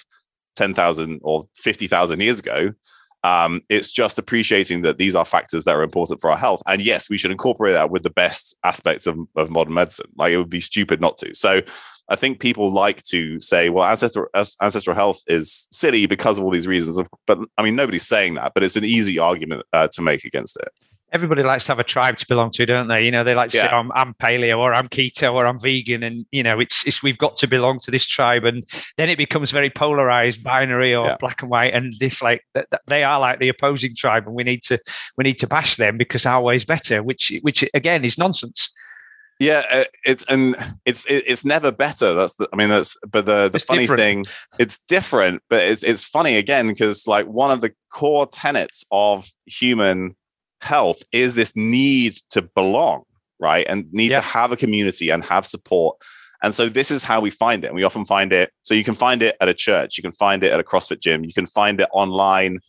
[0.56, 2.74] 10,000 or 50,000 years ago.
[3.28, 6.63] Um, it's just appreciating that these are factors that are important for our health.
[6.66, 10.10] And yes, we should incorporate that with the best aspects of, of modern medicine.
[10.16, 11.36] Like it would be stupid not to.
[11.36, 11.62] So
[12.08, 14.28] I think people like to say, well, ancestral,
[14.62, 17.06] ancestral health is silly because of all these reasons.
[17.26, 20.56] But I mean, nobody's saying that, but it's an easy argument uh, to make against
[20.56, 20.70] it
[21.13, 23.04] everybody likes to have a tribe to belong to, don't they?
[23.04, 23.70] You know, they like to yeah.
[23.70, 26.04] say, I'm, I'm, paleo or I'm keto or I'm vegan.
[26.04, 28.43] And, you know, it's, it's, we've got to belong to this tribe.
[28.43, 28.65] And
[28.98, 31.17] then it becomes very polarized, binary or yeah.
[31.17, 31.74] black and white.
[31.74, 32.43] And this like,
[32.88, 34.80] they are like the opposing tribe and we need to,
[35.17, 38.70] we need to bash them because our way is better, which, which again is nonsense.
[39.39, 42.15] Yeah, uh, it's and it's it's never better.
[42.15, 44.00] That's the I mean that's but the the it's funny different.
[44.00, 44.26] thing
[44.58, 49.30] it's different, but it's it's funny again because like one of the core tenets of
[49.46, 50.15] human
[50.62, 53.04] health is this need to belong,
[53.39, 53.65] right?
[53.67, 54.22] And need yeah.
[54.22, 55.98] to have a community and have support.
[56.43, 57.67] And so this is how we find it.
[57.67, 58.52] And we often find it.
[58.62, 61.00] So you can find it at a church, you can find it at a CrossFit
[61.00, 62.60] gym, you can find it online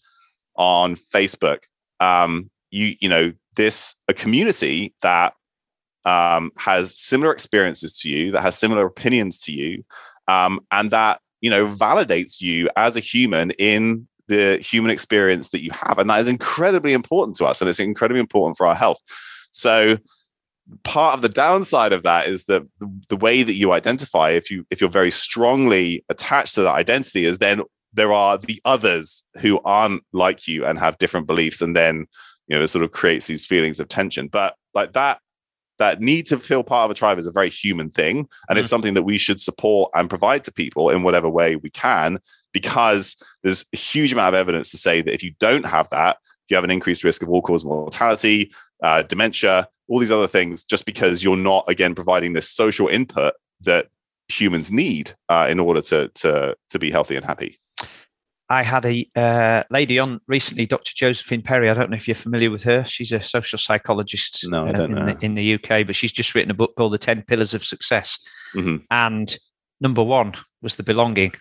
[0.56, 1.60] on Facebook.
[2.00, 5.34] Um, you, you know, this a community that
[6.04, 9.84] um, has similar experiences to you, that has similar opinions to you,
[10.26, 15.62] um, and that you know validates you as a human in the human experience that
[15.62, 15.98] you have.
[15.98, 19.00] And that is incredibly important to us and it's incredibly important for our health.
[19.50, 19.98] So
[20.84, 22.62] part of the downside of that is that
[23.08, 27.24] the way that you identify if you if you're very strongly attached to that identity
[27.24, 27.62] is then
[27.94, 32.06] there are the others who aren't like you and have different beliefs and then
[32.48, 35.20] you know it sort of creates these feelings of tension but like that
[35.78, 38.58] that need to feel part of a tribe is a very human thing and mm-hmm.
[38.58, 42.18] it's something that we should support and provide to people in whatever way we can
[42.52, 46.18] because there's a huge amount of evidence to say that if you don't have that,
[46.48, 50.64] you have an increased risk of all cause mortality, uh, dementia, all these other things,
[50.64, 53.88] just because you're not, again, providing this social input that
[54.28, 57.58] humans need uh, in order to, to, to be healthy and happy.
[58.50, 60.92] I had a uh, lady on recently, Dr.
[60.94, 61.68] Josephine Perry.
[61.68, 62.82] I don't know if you're familiar with her.
[62.84, 66.50] She's a social psychologist no, uh, in, the, in, the, UK, but she's just written
[66.50, 68.18] a book called The 10 Pillars of Success.
[68.54, 68.76] Mm-hmm.
[68.90, 69.36] And
[69.82, 71.32] number one was the belonging.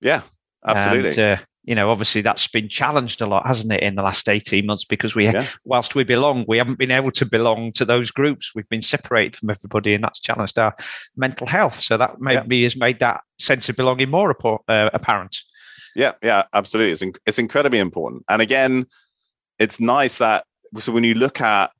[0.00, 0.22] Yeah.
[0.66, 1.10] Absolutely.
[1.10, 4.28] And, uh, you know, obviously that's been challenged a lot, hasn't it, in the last
[4.28, 4.84] 18 months?
[4.84, 5.46] Because we, yeah.
[5.64, 8.52] whilst we belong, we haven't been able to belong to those groups.
[8.54, 10.74] We've been separated from everybody, and that's challenged our
[11.16, 11.80] mental health.
[11.80, 12.64] So that maybe yeah.
[12.64, 14.34] has made that sense of belonging more
[14.68, 15.38] uh, apparent.
[15.96, 16.92] Yeah, yeah, absolutely.
[16.92, 18.24] It's, in- it's incredibly important.
[18.28, 18.86] And again,
[19.58, 20.44] it's nice that
[20.78, 21.70] so when you look at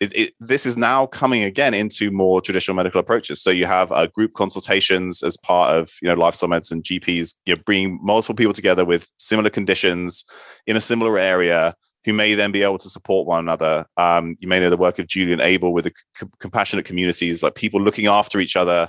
[0.00, 3.40] it, it, this is now coming again into more traditional medical approaches.
[3.42, 6.76] So you have uh, group consultations as part of you know lifestyle medicine.
[6.78, 10.24] And GPs you know bringing multiple people together with similar conditions
[10.66, 13.86] in a similar area who may then be able to support one another.
[13.96, 17.54] Um, you may know the work of Julian Abel with the c- compassionate communities, like
[17.54, 18.88] people looking after each other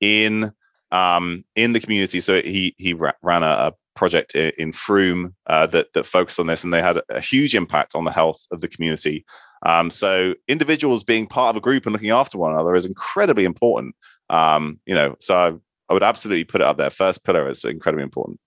[0.00, 0.52] in
[0.90, 2.20] um, in the community.
[2.20, 6.64] So he he ran a, a project in Frome uh, that that focused on this,
[6.64, 9.24] and they had a huge impact on the health of the community.
[9.64, 13.44] Um, so individuals being part of a group and looking after one another is incredibly
[13.44, 13.94] important.
[14.30, 15.52] Um, you know, so I,
[15.88, 16.90] I, would absolutely put it up there.
[16.90, 18.38] First pillar is incredibly important.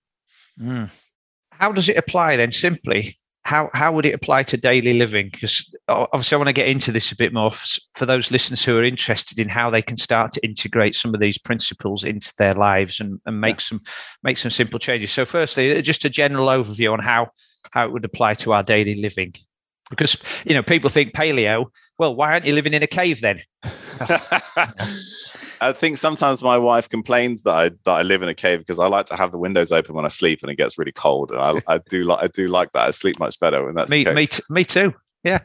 [0.60, 0.90] Mm.
[1.50, 2.52] How does it apply then?
[2.52, 5.28] Simply, how how would it apply to daily living?
[5.30, 8.64] Because obviously, I want to get into this a bit more for, for, those listeners
[8.64, 12.32] who are interested in how they can start to integrate some of these principles into
[12.38, 13.64] their lives and, and make yeah.
[13.64, 13.80] some
[14.22, 15.10] make some simple changes.
[15.10, 17.30] So, firstly, just a general overview on how
[17.72, 19.34] how it would apply to our daily living
[19.90, 21.66] because you know people think paleo
[21.98, 23.40] well why aren't you living in a cave then?
[25.60, 28.78] I think sometimes my wife complains that i that i live in a cave because
[28.78, 31.30] i like to have the windows open when i sleep and it gets really cold.
[31.30, 32.88] And i, I do like i do like that.
[32.88, 34.94] I sleep much better when that's me me, t- me too.
[35.24, 35.40] Yeah.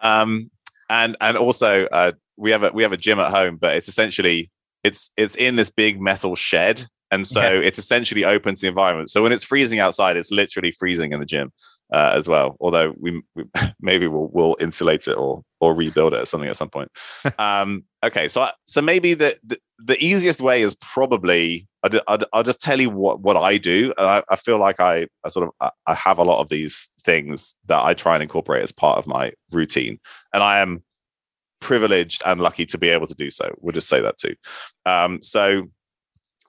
[0.00, 0.50] Um,
[0.90, 3.88] and and also uh, we have a we have a gym at home, but it's
[3.88, 4.50] essentially
[4.84, 7.60] it's it's in this big metal shed, and so yeah.
[7.60, 9.10] it's essentially open to the environment.
[9.10, 11.52] So when it's freezing outside, it's literally freezing in the gym
[11.92, 12.56] uh, as well.
[12.60, 13.44] Although we, we,
[13.80, 16.90] maybe we'll we'll insulate it or or rebuild it or something at some point.
[17.38, 22.42] um, okay, so so maybe the, the, the easiest way is probably I'll, I'll, I'll,
[22.42, 25.48] just tell you what what I do, and I, I feel like I, I sort
[25.60, 28.98] of I have a lot of these things that I try and incorporate as part
[28.98, 29.98] of my routine,
[30.32, 30.82] and I am
[31.60, 33.52] privileged and lucky to be able to do so.
[33.60, 34.34] We'll just say that too.
[34.86, 35.64] Um, so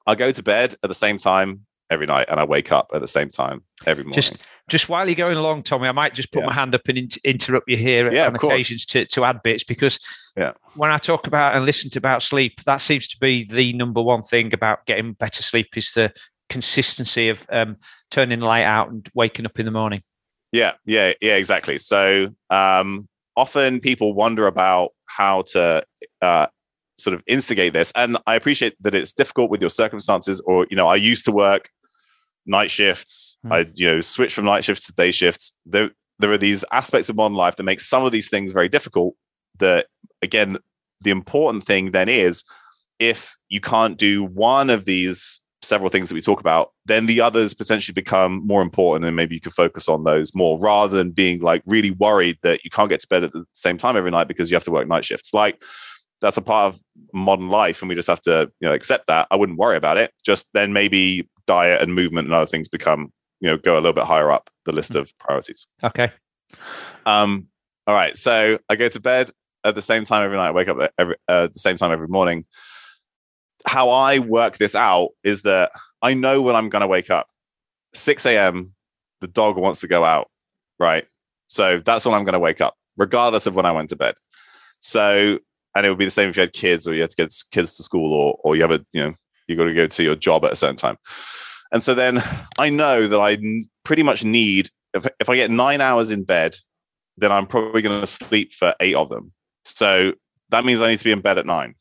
[0.06, 3.02] I go to bed at the same time every night, and I wake up at
[3.02, 4.16] the same time every morning.
[4.16, 4.38] Just
[4.70, 6.48] just while you're going along, Tommy, I might just put yeah.
[6.48, 9.64] my hand up and in- interrupt you here yeah, on occasions to, to add bits
[9.64, 10.00] because
[10.38, 10.54] yeah.
[10.76, 14.02] when I talk about and listen to about sleep, that seems to be the number
[14.02, 16.14] one thing about getting better sleep is the
[16.50, 17.78] consistency of um,
[18.12, 20.02] turning the light out and waking up in the morning.
[20.52, 21.78] Yeah, yeah, yeah, exactly.
[21.78, 25.84] So um, often people wonder about how to
[26.22, 26.48] uh,
[26.98, 30.42] sort of instigate this, and I appreciate that it's difficult with your circumstances.
[30.42, 31.70] Or you know, I used to work
[32.50, 33.38] night shifts.
[33.46, 33.54] Mm.
[33.54, 35.56] I you know switch from night shifts to day shifts.
[35.66, 38.68] There there are these aspects of modern life that make some of these things very
[38.68, 39.16] difficult.
[39.60, 39.88] That
[40.22, 40.58] again,
[41.02, 42.44] the important thing then is
[43.00, 47.22] if you can't do one of these several things that we talk about, then the
[47.22, 51.12] others potentially become more important and maybe you can focus on those more rather than
[51.12, 54.12] being like really worried that you can't get to bed at the same time every
[54.12, 55.34] night because you have to work night shifts.
[55.34, 55.62] Like
[56.22, 56.82] that's a part of
[57.14, 59.28] modern life and we just have to, you know, accept that.
[59.32, 60.14] I wouldn't worry about it.
[60.24, 63.94] Just then maybe diet and movement and other things become you know go a little
[63.94, 65.66] bit higher up the list of priorities.
[65.84, 66.12] Okay.
[67.08, 67.48] Um
[67.88, 69.32] all right so i go to bed
[69.64, 71.92] at the same time every night i wake up at every uh, the same time
[71.92, 72.46] every morning.
[73.66, 75.72] How i work this out is that
[76.04, 77.28] i know when i'm going to wake up.
[77.96, 78.74] 6 a.m
[79.22, 80.30] the dog wants to go out
[80.78, 81.06] right?
[81.48, 84.14] So that's when i'm going to wake up regardless of when i went to bed.
[84.80, 85.40] So
[85.76, 87.34] and it would be the same if you had kids or you had to get
[87.52, 89.14] kids to school or or you have a you know
[89.50, 90.98] you got to go to your job at a certain time.
[91.72, 92.24] And so then
[92.58, 93.38] I know that I
[93.84, 96.56] pretty much need, if, if I get nine hours in bed,
[97.18, 99.34] then I'm probably going to sleep for eight of them.
[99.66, 100.14] So
[100.50, 101.76] that means I need to be in bed at nine.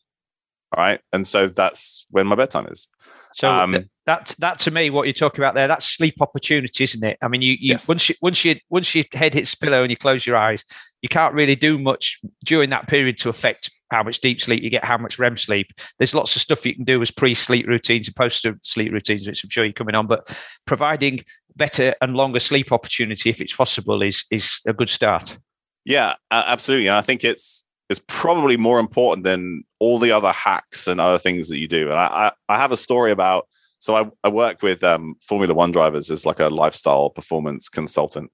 [0.77, 1.01] All right.
[1.13, 2.89] And so that's when my bedtime is.
[3.35, 7.05] So um, that that to me, what you're talking about there, that's sleep opportunity, isn't
[7.05, 7.19] it?
[7.23, 7.89] I mean, you, you yes.
[7.89, 10.65] once you once you once your head hits pillow and you close your eyes,
[11.03, 14.71] you can't really do much during that period to affect how much deep sleep you
[14.71, 15.73] get, how much REM sleep.
[15.99, 19.51] There's lots of stuff you can do as pre-sleep routines and post-sleep routines, which I'm
[19.51, 20.07] sure you're coming on.
[20.07, 21.21] But providing
[21.57, 25.39] better and longer sleep opportunity, if it's possible, is is a good start.
[25.85, 26.89] Yeah, absolutely.
[26.89, 31.19] And I think it's it's probably more important than all the other hacks and other
[31.19, 31.91] things that you do.
[31.91, 33.49] And I I, I have a story about.
[33.81, 38.33] So I, I work with um, Formula One drivers as like a lifestyle performance consultant.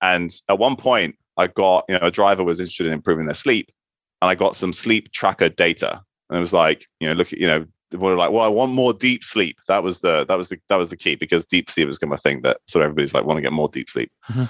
[0.00, 3.34] And at one point, I got you know a driver was interested in improving their
[3.34, 3.70] sleep,
[4.22, 6.00] and I got some sleep tracker data.
[6.30, 8.72] And it was like, you know, look at, you know, were like, well, I want
[8.72, 9.58] more deep sleep.
[9.66, 12.12] That was the that was the that was the key because deep sleep is kind
[12.12, 14.10] of a thing that sort of everybody's like want to get more deep sleep.
[14.30, 14.44] Mm-hmm.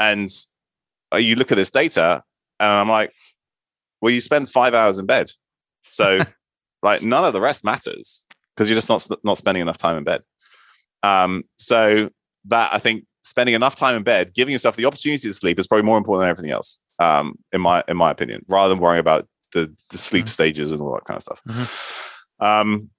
[0.00, 0.28] And
[1.14, 2.22] uh, you look at this data,
[2.58, 3.12] and I'm like,
[4.00, 5.30] well, you spend five hours in bed,
[5.84, 6.20] so
[6.82, 10.04] like none of the rest matters because you're just not not spending enough time in
[10.04, 10.22] bed.
[11.04, 12.10] Um, so
[12.46, 15.68] that I think spending enough time in bed, giving yourself the opportunity to sleep is
[15.68, 19.00] probably more important than everything else um, in my in my opinion, rather than worrying
[19.00, 20.30] about the the sleep mm-hmm.
[20.30, 21.40] stages and all that kind of stuff.
[21.48, 22.44] Mm-hmm.
[22.44, 22.90] Um,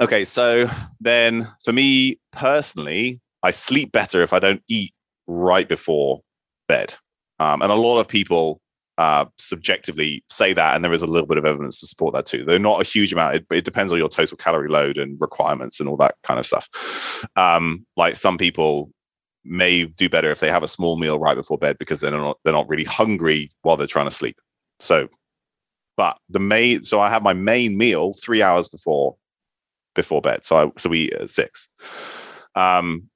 [0.00, 0.68] okay, so
[1.00, 4.92] then for me personally, I sleep better if I don't eat
[5.26, 6.22] right before
[6.68, 6.94] bed,
[7.38, 8.60] um, and a lot of people
[8.98, 12.26] uh, subjectively say that, and there is a little bit of evidence to support that
[12.26, 12.44] too.
[12.44, 13.36] They're not a huge amount.
[13.36, 16.46] It, it depends on your total calorie load and requirements and all that kind of
[16.46, 16.68] stuff.
[17.36, 18.90] Um, like some people
[19.44, 22.38] may do better if they have a small meal right before bed because they're not
[22.44, 24.36] they're not really hungry while they're trying to sleep.
[24.80, 25.08] So,
[25.96, 29.16] but the main so I have my main meal three hours before
[29.94, 30.44] before bed.
[30.44, 31.68] So I so we eat at six.
[32.54, 33.08] Um,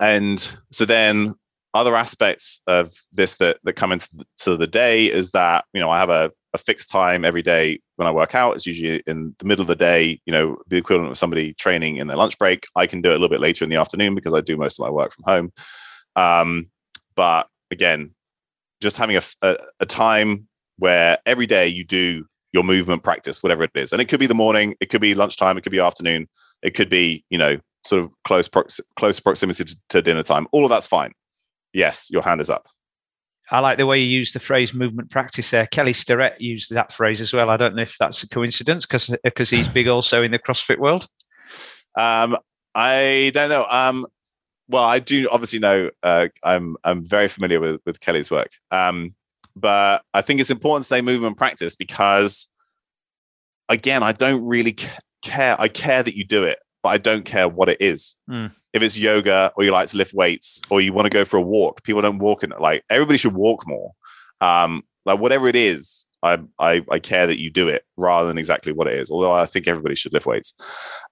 [0.00, 1.34] and so then
[1.76, 4.08] other aspects of this that that come into
[4.44, 7.80] the, the day is that you know I have a, a fixed time every day
[7.96, 8.54] when I work out.
[8.54, 10.20] It's usually in the middle of the day.
[10.26, 12.64] You know, the equivalent of somebody training in their lunch break.
[12.74, 14.78] I can do it a little bit later in the afternoon because I do most
[14.78, 15.52] of my work from home.
[16.16, 16.70] Um,
[17.14, 18.14] but again,
[18.80, 20.48] just having a, a, a time
[20.78, 24.26] where every day you do your movement practice, whatever it is, and it could be
[24.26, 26.28] the morning, it could be lunchtime, it could be afternoon,
[26.62, 30.46] it could be you know sort of close prox- close proximity to, to dinner time.
[30.52, 31.12] All of that's fine
[31.76, 32.68] yes, your hand is up.
[33.50, 35.66] I like the way you use the phrase movement practice there.
[35.66, 37.48] Kelly Starrett used that phrase as well.
[37.48, 40.78] I don't know if that's a coincidence because because he's big also in the CrossFit
[40.78, 41.06] world.
[41.96, 42.36] Um,
[42.74, 43.66] I don't know.
[43.70, 44.06] Um,
[44.68, 45.90] well, I do obviously know.
[46.02, 48.50] Uh, I'm I'm very familiar with with Kelly's work.
[48.72, 49.14] Um,
[49.54, 52.48] but I think it's important to say movement practice because,
[53.68, 54.76] again, I don't really
[55.22, 55.54] care.
[55.56, 58.16] I care that you do it, but I don't care what it is.
[58.28, 58.50] Mm.
[58.76, 61.38] If it's yoga or you like to lift weights or you want to go for
[61.38, 63.92] a walk, people don't walk in like everybody should walk more.
[64.40, 68.36] Um, like whatever it is, I, I I care that you do it rather than
[68.38, 69.10] exactly what it is.
[69.10, 70.52] Although I think everybody should lift weights.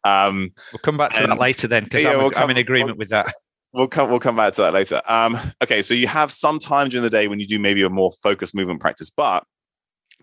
[0.05, 2.51] Um, we'll come back to and- that later then because Yeah, I'm, we'll I'm come-
[2.51, 3.33] in agreement with that.
[3.73, 5.01] we'll come we'll come back to that later.
[5.09, 7.89] Um, okay, so you have some time during the day when you do maybe a
[7.89, 9.45] more focused movement practice, but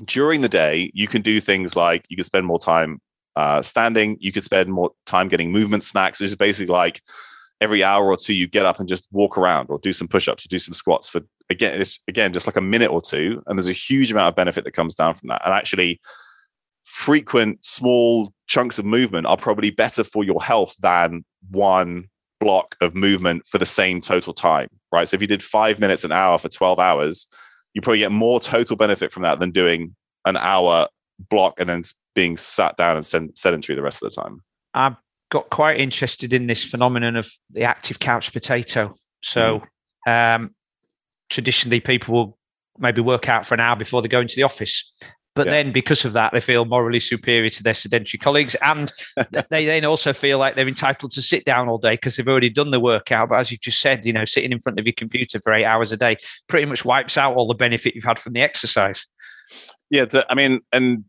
[0.06, 3.00] during the day you can do things like you can spend more time
[3.36, 4.18] uh, standing.
[4.20, 7.02] You could spend more time getting movement snacks, which is basically like
[7.62, 10.46] every hour or two you get up and just walk around or do some push-ups
[10.46, 13.42] or do some squats for again it's again just like a minute or two.
[13.46, 15.42] And there's a huge amount of benefit that comes down from that.
[15.46, 16.02] And actually
[16.84, 22.10] frequent small chunks of movement are probably better for your health than one
[22.40, 25.08] block of movement for the same total time right?
[25.08, 27.28] So if you did five minutes an hour for 12 hours
[27.74, 29.96] you probably get more total benefit from that than doing
[30.26, 30.88] an hour
[31.30, 31.84] block and then
[32.16, 34.42] being sat down and sed- sedentary the rest of the time.
[34.74, 34.96] I
[35.32, 38.94] got quite interested in this phenomenon of the active couch potato.
[39.24, 39.64] So,
[40.06, 40.54] um,
[41.30, 42.38] traditionally, people will
[42.78, 44.94] maybe work out for an hour before they go into the office.
[45.34, 45.52] But Yeah.
[45.54, 48.92] then, because of that, they feel morally superior to their sedentary colleagues, and
[49.50, 52.50] they then also feel like they're entitled to sit down all day because they've already
[52.50, 53.30] done the workout.
[53.30, 55.64] But as you've just said, you know, sitting in front of your computer for eight
[55.64, 56.18] hours a day
[56.50, 59.06] pretty much wipes out all the benefit you've had from the exercise.
[59.90, 61.06] Yeah, a- I mean, and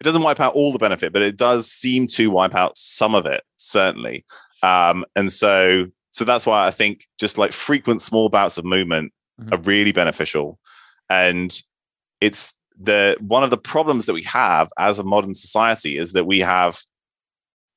[0.00, 3.14] it doesn't wipe out all the benefit, but it does seem to wipe out some
[3.14, 4.24] of it, certainly.
[4.62, 9.12] Um, and so, so that's why I think just like frequent small bouts of movement
[9.40, 9.52] Mhm.
[9.52, 10.58] are really beneficial.
[11.10, 11.60] And
[12.20, 16.24] it's the one of the problems that we have as a modern society is that
[16.24, 16.78] we have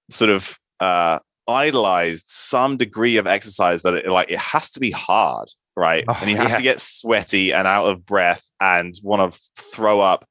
[0.09, 4.91] sort of uh, idolized some degree of exercise that it, like it has to be
[4.91, 6.03] hard, right?
[6.07, 6.57] Oh, and you have yeah.
[6.57, 10.28] to get sweaty and out of breath and want to throw up.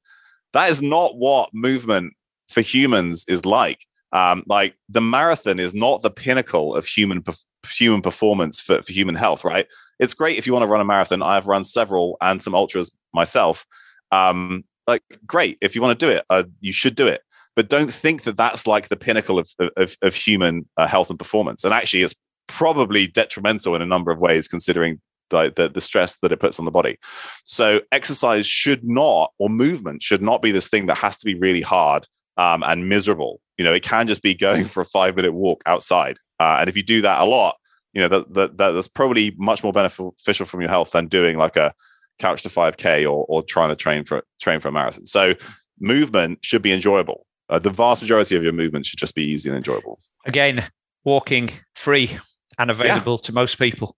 [0.53, 2.13] That is not what movement
[2.47, 3.85] for humans is like.
[4.13, 7.23] Um, like the marathon is not the pinnacle of human
[7.69, 9.67] human performance for, for human health, right?
[9.99, 11.21] It's great if you want to run a marathon.
[11.21, 13.65] I've run several and some ultras myself.
[14.11, 17.21] Um, like, great if you want to do it, uh, you should do it.
[17.55, 21.19] But don't think that that's like the pinnacle of of, of human uh, health and
[21.19, 21.63] performance.
[21.63, 22.15] And actually, it's
[22.47, 26.59] probably detrimental in a number of ways, considering the, the the stress that it puts
[26.59, 26.97] on the body.
[27.45, 31.35] So, exercise should not, or movement should not be this thing that has to be
[31.35, 32.07] really hard
[32.37, 33.41] um, and miserable.
[33.57, 36.17] You know, it can just be going for a five minute walk outside.
[36.39, 37.57] Uh, and if you do that a lot,
[37.93, 41.37] you know, that, that, that that's probably much more beneficial from your health than doing
[41.37, 41.73] like a
[42.19, 45.05] couch to 5k or, or trying to train for train for a marathon.
[45.05, 45.33] So
[45.79, 47.25] movement should be enjoyable.
[47.49, 49.99] Uh, the vast majority of your movement should just be easy and enjoyable.
[50.25, 50.67] Again,
[51.05, 52.17] walking free
[52.59, 53.95] and available to most people.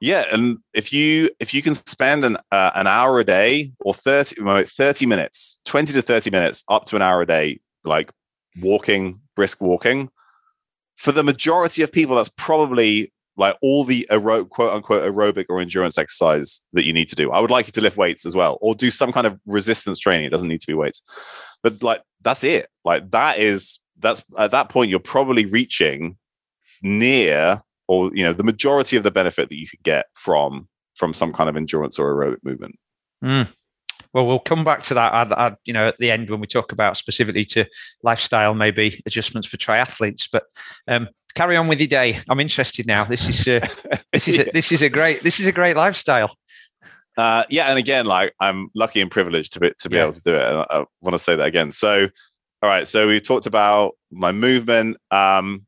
[0.00, 3.94] Yeah, and if you if you can spend an uh, an hour a day or
[3.94, 8.12] 30, 30 minutes, 20 to 30 minutes up to an hour a day like
[8.60, 10.10] walking, brisk walking,
[10.94, 14.04] for the majority of people that's probably like all the
[14.50, 17.30] quote unquote aerobic or endurance exercise that you need to do.
[17.30, 19.98] I would like you to lift weights as well or do some kind of resistance
[19.98, 20.26] training.
[20.26, 21.02] It doesn't need to be weights.
[21.62, 22.68] But like that's it.
[22.84, 26.16] Like that is that's at that point you're probably reaching
[26.82, 31.12] near or you know the majority of the benefit that you could get from from
[31.12, 32.76] some kind of endurance or aerobic movement.
[33.24, 33.48] Mm.
[34.14, 35.12] Well, we'll come back to that.
[35.12, 37.66] I'd, I'd, you know, at the end when we talk about specifically to
[38.02, 40.28] lifestyle, maybe adjustments for triathletes.
[40.32, 40.44] But
[40.86, 42.20] um, carry on with your day.
[42.28, 43.04] I'm interested now.
[43.04, 43.66] This is uh,
[44.12, 46.36] this is a, this is a great this is a great lifestyle.
[47.16, 50.02] Uh, yeah, and again, like I'm lucky and privileged to be to be Yeah.
[50.04, 50.42] able to do it.
[50.42, 51.72] And I, I want to say that again.
[51.72, 52.08] So,
[52.62, 54.96] all right, so we talked about my movement.
[55.10, 55.66] Um,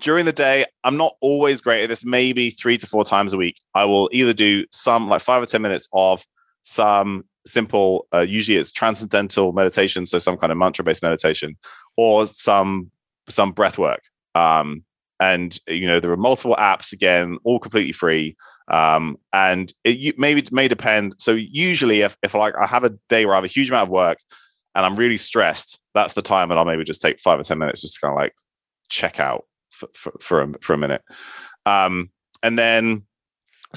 [0.00, 2.04] during the day, I'm not always great at this.
[2.04, 5.46] Maybe three to four times a week, I will either do some like five or
[5.46, 6.24] ten minutes of
[6.62, 8.06] some simple.
[8.12, 11.56] Uh, usually, it's transcendental meditation, so some kind of mantra based meditation,
[11.96, 12.90] or some
[13.28, 14.02] some breath work.
[14.34, 14.84] Um,
[15.20, 18.36] and you know, there are multiple apps again, all completely free
[18.70, 21.14] um, and it maybe it may depend.
[21.18, 23.84] So usually, if if like I have a day where I have a huge amount
[23.84, 24.18] of work
[24.74, 27.58] and I'm really stressed, that's the time that I'll maybe just take five or ten
[27.58, 28.34] minutes just to kind of like
[28.88, 29.44] check out
[29.86, 31.02] for for, a for a minute.
[31.66, 32.10] Um,
[32.42, 33.04] and then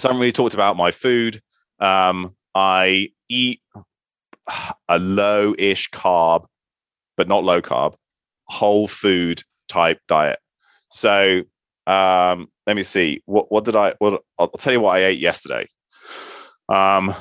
[0.01, 1.41] haven't really talked about my food.
[1.79, 3.61] Um, I eat
[4.87, 6.45] a low-ish carb,
[7.17, 7.95] but not low carb,
[8.45, 10.39] whole food type diet.
[10.89, 11.43] So
[11.87, 13.21] um, let me see.
[13.25, 13.95] What what did I?
[13.99, 15.67] What I'll tell you what I ate yesterday.
[16.73, 17.13] Um,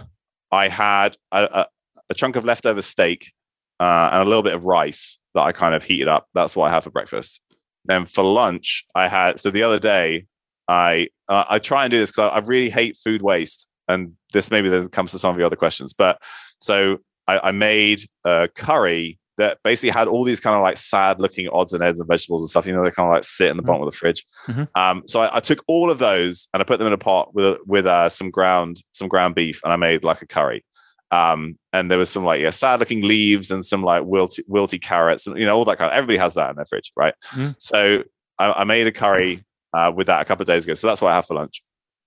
[0.52, 1.66] I had a, a,
[2.10, 3.32] a chunk of leftover steak
[3.78, 6.26] uh, and a little bit of rice that I kind of heated up.
[6.34, 7.40] That's what I had for breakfast.
[7.84, 9.40] Then for lunch, I had.
[9.40, 10.26] So the other day,
[10.68, 14.12] I uh, I try and do this because I, I really hate food waste, and
[14.32, 16.20] this maybe then comes to some of your other questions, but
[16.60, 21.18] so I, I made a curry that basically had all these kind of like sad
[21.18, 22.66] looking odds and ends and vegetables and stuff.
[22.66, 23.88] You know, they kind of like sit in the bottom mm-hmm.
[23.88, 24.26] of the fridge.
[24.46, 24.64] Mm-hmm.
[24.74, 27.34] Um, so I, I, took all of those and I put them in a pot
[27.34, 30.64] with with uh, some ground some ground beef, and I made like a curry.
[31.11, 34.80] Um, and there was some like yeah, sad looking leaves and some like wilty, wilty
[34.80, 35.96] carrots and you know all that kind of.
[35.96, 37.14] Everybody has that in their fridge, right?
[37.30, 37.50] Mm-hmm.
[37.58, 38.04] So
[38.38, 39.44] I, I, made a curry
[39.74, 40.74] uh, with that a couple of days ago.
[40.74, 41.62] So that's what I have for lunch.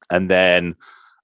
[0.09, 0.75] And then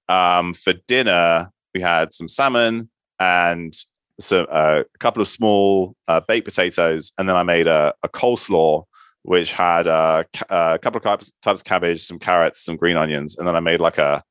[0.10, 3.74] um, for dinner we had some salmon and
[4.20, 8.10] some uh, a couple of small uh, baked potatoes, and then I made a, a
[8.10, 8.84] coleslaw
[9.24, 12.98] which had uh, uh a couple of types, types of cabbage, some carrots, some green
[12.98, 14.24] onions, and then I made like a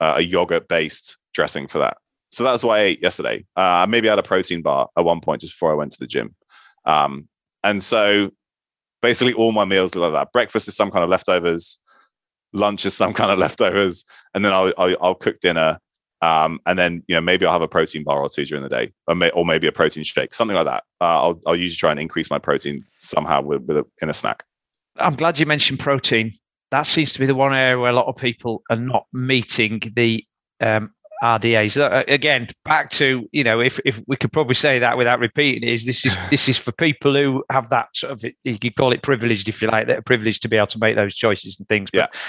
[0.00, 1.96] a yogurt based dressing for that.
[2.32, 3.44] So that's why I ate yesterday.
[3.56, 6.00] Uh, maybe I had a protein bar at one point just before I went to
[6.00, 6.34] the gym.
[6.84, 7.28] Um,
[7.62, 8.30] and so
[9.02, 10.32] basically all my meals look like that.
[10.32, 11.78] Breakfast is some kind of leftovers,
[12.52, 14.04] lunch is some kind of leftovers,
[14.34, 15.78] and then I'll, I'll, I'll cook dinner
[16.22, 18.68] um, and then you know maybe I'll have a protein bar or two during the
[18.68, 20.84] day, or, may, or maybe a protein shake, something like that.
[21.00, 24.14] Uh, I'll I'll usually try and increase my protein somehow with, with a, in a
[24.14, 24.44] snack.
[24.96, 26.32] I'm glad you mentioned protein.
[26.70, 29.82] That seems to be the one area where a lot of people are not meeting
[29.94, 30.24] the
[30.60, 32.08] um, RDAs.
[32.08, 35.84] Again, back to you know, if if we could probably say that without repeating, is
[35.84, 39.02] this is this is for people who have that sort of you could call it
[39.02, 41.68] privileged if you like, that are privileged to be able to make those choices and
[41.68, 41.90] things.
[41.90, 42.20] But yeah.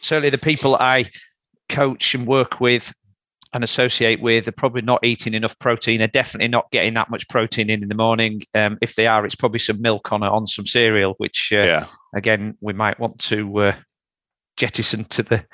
[0.00, 1.06] certainly the people I
[1.68, 2.92] coach and work with
[3.54, 5.98] and associate with are probably not eating enough protein.
[5.98, 8.42] They're definitely not getting that much protein in in the morning.
[8.54, 11.86] Um, if they are, it's probably some milk on on some cereal, which uh, yeah.
[12.14, 13.76] again we might want to uh,
[14.62, 15.44] jettison to the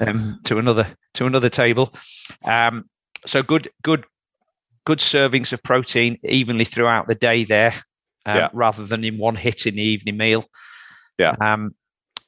[0.00, 1.94] um, to another to another table.
[2.44, 2.84] Um,
[3.24, 4.04] so good good
[4.84, 7.72] good servings of protein evenly throughout the day there,
[8.26, 8.48] um, yeah.
[8.52, 10.44] rather than in one hit in the evening meal.
[11.18, 11.34] Yeah.
[11.40, 11.70] Um,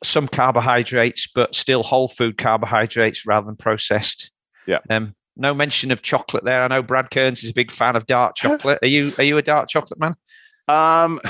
[0.02, 4.30] some carbohydrates, but still whole food carbohydrates rather than processed.
[4.66, 4.78] Yeah.
[4.88, 6.64] Um, no mention of chocolate there.
[6.64, 8.78] I know Brad Kearns is a big fan of dark chocolate.
[8.80, 10.14] Are you are you a dark chocolate man?
[10.68, 11.20] Um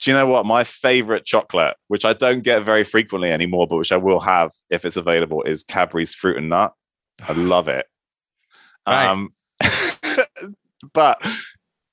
[0.00, 3.76] do you know what my favorite chocolate, which I don't get very frequently anymore, but
[3.76, 6.74] which I will have if it's available, is Cadbury's fruit and nut.
[7.26, 7.86] I love it.
[8.86, 9.06] Right.
[9.08, 9.28] Um,
[10.92, 11.24] but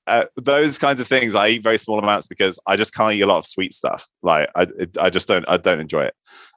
[0.06, 3.22] uh, those kinds of things I eat very small amounts because I just can't eat
[3.22, 4.06] a lot of sweet stuff.
[4.22, 4.66] Like I,
[5.00, 6.14] I just don't, I don't enjoy it.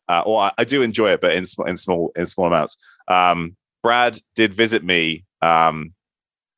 [0.09, 2.77] Uh, or I, I, do enjoy it, but in in small in small amounts.
[3.09, 5.93] Um, Brad did visit me um,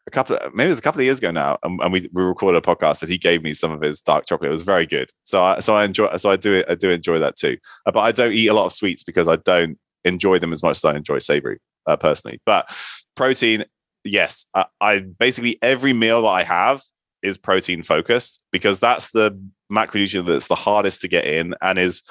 [0.09, 2.09] a couple of, maybe it was a couple of years ago now, and, and, we,
[2.11, 4.47] we recorded a podcast that he gave me some of his dark chocolate.
[4.47, 5.11] It was very good.
[5.23, 7.57] So I so I enjoy so I do it I do enjoy that too.
[7.85, 10.63] Uh, but I don't eat a lot of sweets because I don't enjoy them as
[10.63, 12.41] much as I enjoy savory uh, personally.
[12.45, 12.75] But
[13.15, 13.65] protein,
[14.03, 16.81] yes, I, I basically every meal that I have
[17.21, 19.39] is protein focused because that's the
[19.71, 22.01] macronutrient that's the hardest to get in and is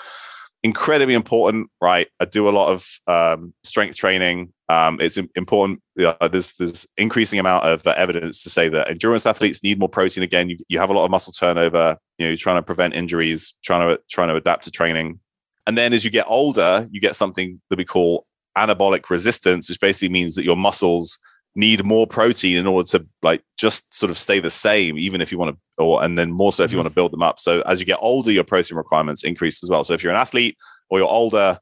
[0.62, 2.08] incredibly important, right?
[2.20, 4.52] I do a lot of um, strength training.
[4.68, 5.80] Um, it's important.
[5.96, 10.22] There's there's increasing amount of uh, evidence to say that endurance athletes need more protein.
[10.22, 11.96] Again, you, you have a lot of muscle turnover.
[12.18, 15.20] You know, you're trying to prevent injuries, trying to trying to adapt to training.
[15.66, 19.80] And then as you get older, you get something that we call anabolic resistance, which
[19.80, 21.18] basically means that your muscles
[21.54, 25.32] need more protein in order to like just sort of stay the same, even if
[25.32, 26.84] you want to, or and then more so if you mm-hmm.
[26.84, 27.38] want to build them up.
[27.38, 29.84] So as you get older, your protein requirements increase as well.
[29.84, 30.56] So if you're an athlete
[30.90, 31.58] or you're older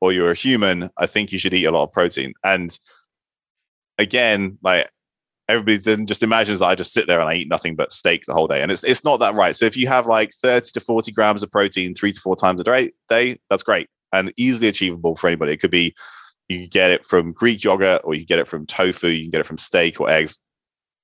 [0.00, 2.34] or you're a human, I think you should eat a lot of protein.
[2.44, 2.76] And
[3.98, 4.90] again, like
[5.48, 8.24] everybody then just imagines that I just sit there and I eat nothing but steak
[8.26, 8.62] the whole day.
[8.62, 9.54] And it's it's not that right.
[9.54, 12.60] So if you have like 30 to 40 grams of protein three to four times
[12.60, 15.52] a day, day that's great and easily achievable for anybody.
[15.52, 15.94] It could be
[16.50, 19.06] you can get it from Greek yogurt, or you can get it from tofu.
[19.08, 20.38] You can get it from steak or eggs,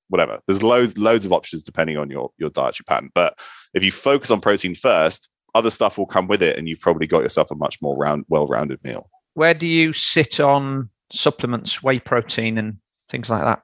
[0.09, 0.39] whatever.
[0.45, 3.09] There's loads loads of options depending on your your dietary pattern.
[3.15, 3.39] But
[3.73, 7.07] if you focus on protein first, other stuff will come with it, and you've probably
[7.07, 9.09] got yourself a much more round, well-rounded meal.
[9.35, 12.77] Where do you sit on supplements, whey protein, and
[13.09, 13.61] things like that?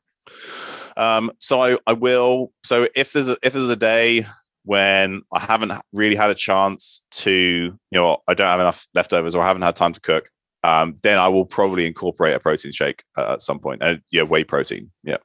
[0.95, 2.53] Um, so I, I will.
[2.63, 4.25] So if there's a, if there's a day
[4.63, 9.35] when I haven't really had a chance to, you know, I don't have enough leftovers
[9.35, 10.29] or I haven't had time to cook,
[10.63, 13.83] um, then I will probably incorporate a protein shake uh, at some point.
[13.83, 14.91] And yeah, whey protein.
[15.03, 15.17] Yeah.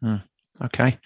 [0.00, 0.16] Hmm.
[0.64, 0.98] Okay.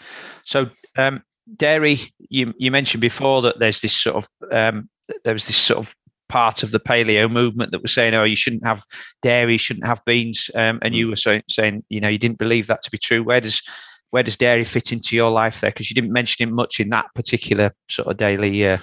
[0.45, 1.22] So um,
[1.57, 4.88] dairy, you you mentioned before that there's this sort of um,
[5.24, 5.95] there was this sort of
[6.28, 8.84] part of the paleo movement that was saying, oh, you shouldn't have
[9.20, 11.11] dairy, you shouldn't have beans, um, and you hmm.
[11.11, 13.22] were so, saying, you know, you didn't believe that to be true.
[13.22, 13.62] Where does
[14.11, 15.70] where does dairy fit into your life there?
[15.70, 18.66] Because you didn't mention it much in that particular sort of daily.
[18.66, 18.78] Uh...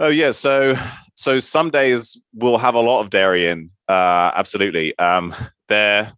[0.00, 0.76] Oh yeah, so
[1.14, 4.98] so some days we'll have a lot of dairy in uh, absolutely.
[4.98, 5.34] Um,
[5.68, 6.14] there,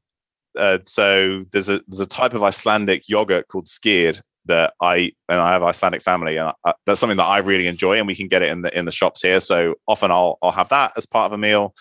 [0.57, 5.41] uh, so there's a there's a type of Icelandic yogurt called skyr that I and
[5.41, 8.29] I have Icelandic family, and I, that's something that I really enjoy, and we can
[8.29, 9.41] get it in the in the shops here.
[9.41, 11.75] So often I'll I'll have that as part of a meal.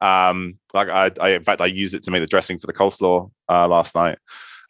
[0.00, 2.72] Um, like I, I, in fact, I used it to make the dressing for the
[2.72, 4.18] coleslaw uh, last night.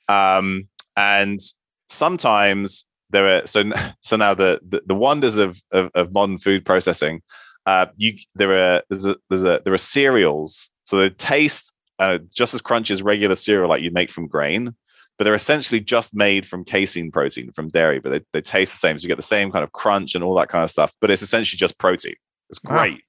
[0.09, 1.41] Um, and
[1.89, 3.65] sometimes there are so
[4.03, 7.23] so now the the, the wonders of, of, of modern food processing.
[7.67, 12.19] Uh, you there are there's a, there's a there are cereals, so they taste uh,
[12.33, 14.75] just as crunchy as regular cereal like you make from grain,
[15.19, 18.79] but they're essentially just made from casein protein from dairy, but they, they taste the
[18.79, 18.99] same.
[18.99, 21.11] So you get the same kind of crunch and all that kind of stuff, but
[21.11, 22.15] it's essentially just protein.
[22.51, 23.03] It's great.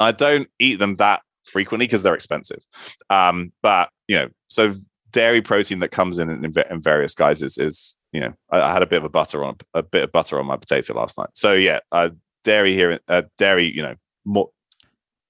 [0.00, 0.08] Wow.
[0.08, 2.64] I don't eat them that frequently because they're expensive.
[3.10, 4.74] Um, but you know, so
[5.10, 8.82] dairy protein that comes in in, in various guises is, you know, I, I, had
[8.82, 11.30] a bit of a butter on a bit of butter on my potato last night.
[11.34, 12.10] So yeah, uh,
[12.46, 14.48] dairy here, uh, dairy, you know, more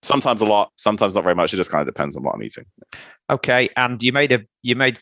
[0.02, 1.52] sometimes a lot, sometimes not very much.
[1.52, 2.66] It just kind of depends on what I'm eating.
[3.30, 5.00] Okay, and you made a you made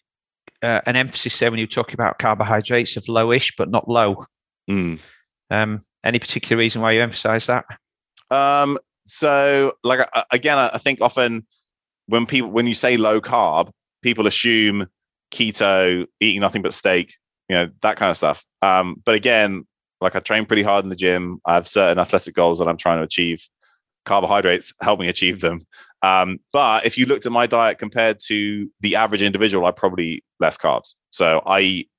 [0.62, 4.24] uh, an emphasis there when you talking about carbohydrates of lowish but not low.
[4.70, 5.00] Mm.
[5.50, 7.64] Um, any particular reason why you emphasize that?
[8.30, 11.46] Um, so, like again, I think often
[12.06, 13.70] when people when you say low carb,
[14.02, 14.86] people assume
[15.32, 17.16] keto, eating nothing but steak,
[17.48, 18.44] you know, that kind of stuff.
[18.62, 19.66] Um, but again,
[20.00, 21.40] like I train pretty hard in the gym.
[21.44, 23.48] I have certain athletic goals that I'm trying to achieve.
[24.04, 25.66] Carbohydrates help me achieve them.
[26.02, 30.22] Um, but if you looked at my diet compared to the average individual, I probably
[30.40, 30.96] less carbs.
[31.10, 31.90] So I eat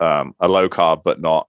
[0.00, 1.46] um, a low carb, but not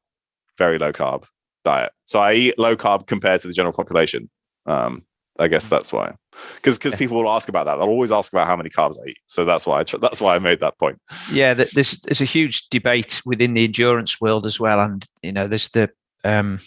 [0.58, 1.26] very low carb
[1.66, 1.92] diet.
[2.06, 4.30] So I eat low carb compared to the general population.
[4.68, 5.06] Um,
[5.40, 6.14] I guess that's why,
[6.56, 7.78] because because people will ask about that.
[7.78, 9.18] They'll always ask about how many carbs I eat.
[9.28, 11.00] So that's why I tr- that's why I made that point.
[11.32, 15.48] Yeah, there's there's a huge debate within the endurance world as well, and you know
[15.48, 15.90] there's the
[16.24, 16.60] um,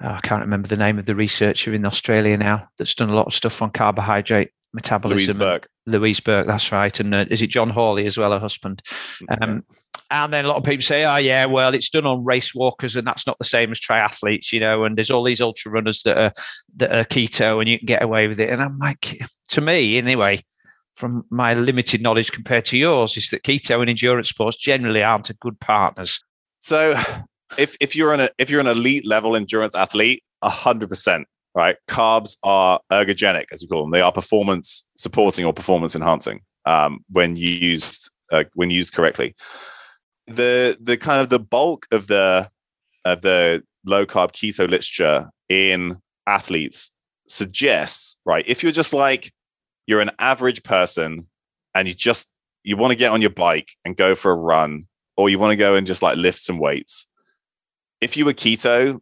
[0.00, 3.14] oh, I can't remember the name of the researcher in Australia now that's done a
[3.14, 5.38] lot of stuff on carbohydrate metabolism.
[5.38, 5.68] Louise Burke.
[5.86, 6.98] Louise Burke, that's right.
[7.00, 8.82] And uh, is it John Hawley as well, her husband?
[9.28, 9.64] Um,
[10.10, 12.96] and then a lot of people say, oh, yeah, well, it's done on race walkers
[12.96, 16.02] and that's not the same as triathletes, you know, and there's all these ultra runners
[16.02, 16.32] that are,
[16.76, 18.50] that are keto and you can get away with it.
[18.50, 20.42] And I'm like, to me, anyway,
[20.94, 25.30] from my limited knowledge compared to yours, is that keto and endurance sports generally aren't
[25.30, 26.18] a good partners.
[26.58, 27.00] So
[27.56, 31.76] if, if you're an, if you're an elite level endurance athlete, hundred percent, right?
[31.88, 33.92] Carbs are ergogenic, as we call them.
[33.92, 39.36] They are performance supporting or performance enhancing um, when used, uh, when used correctly
[40.26, 42.50] the the kind of the bulk of the
[43.04, 45.96] of the low carb keto literature in
[46.26, 46.90] athletes
[47.28, 49.32] suggests right if you're just like
[49.86, 51.26] you're an average person
[51.74, 52.30] and you just
[52.62, 55.50] you want to get on your bike and go for a run or you want
[55.50, 57.06] to go and just like lift some weights
[58.00, 59.00] if you were keto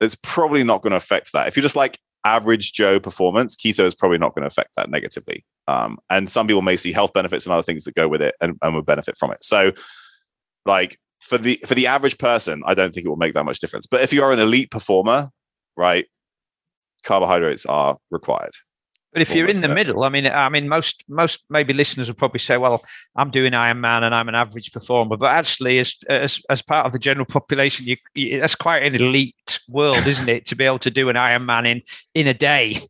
[0.00, 1.48] it's probably not going to affect that.
[1.48, 4.90] If you're just like average joe performance keto is probably not going to affect that
[4.90, 5.44] negatively.
[5.66, 8.34] Um, and some people may see health benefits and other things that go with it
[8.40, 9.42] and, and will benefit from it.
[9.44, 9.72] So
[10.68, 13.58] like for the for the average person, I don't think it will make that much
[13.58, 13.86] difference.
[13.86, 15.30] But if you are an elite performer,
[15.76, 16.06] right,
[17.02, 18.52] carbohydrates are required.
[19.12, 22.14] But if you're in the middle, I mean, I mean, most most maybe listeners will
[22.14, 22.84] probably say, "Well,
[23.16, 26.92] I'm doing Ironman and I'm an average performer," but actually, as as, as part of
[26.92, 30.44] the general population, you, you, that's quite an elite world, isn't it?
[30.46, 31.82] To be able to do an Ironman in
[32.14, 32.86] in a day,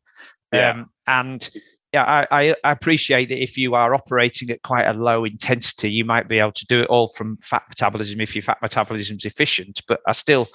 [0.53, 0.71] yeah.
[0.71, 1.49] Um, and
[1.93, 6.05] yeah, I, I, appreciate that if you are operating at quite a low intensity, you
[6.05, 9.25] might be able to do it all from fat metabolism if your fat metabolism is
[9.25, 9.81] efficient.
[9.89, 10.49] But I still,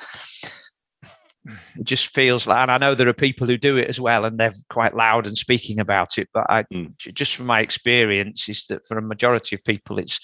[1.75, 4.25] it just feels like, and I know there are people who do it as well,
[4.25, 6.29] and they're quite loud and speaking about it.
[6.35, 6.95] But I, mm.
[6.97, 10.19] just from my experience, is that for a majority of people, it's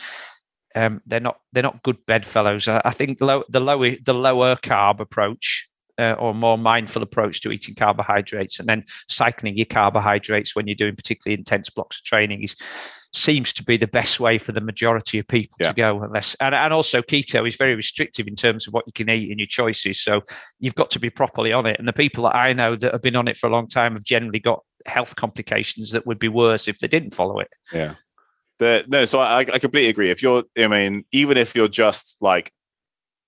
[0.76, 2.68] um, they're not they're not good bedfellows.
[2.68, 5.69] I, I think low, the lower the lower carb approach
[6.00, 10.76] uh, or more mindful approach to eating carbohydrates and then cycling your carbohydrates when you're
[10.76, 12.56] doing particularly intense blocks of training is
[13.12, 15.70] seems to be the best way for the majority of people yeah.
[15.70, 18.94] to go unless and, and also keto is very restrictive in terms of what you
[18.94, 20.22] can eat and your choices so
[20.60, 23.02] you've got to be properly on it and the people that i know that have
[23.02, 26.28] been on it for a long time have generally got health complications that would be
[26.28, 27.50] worse if they didn't follow it.
[27.74, 27.96] Yeah.
[28.60, 30.10] The, no so I, I completely agree.
[30.10, 32.52] If you're i mean even if you're just like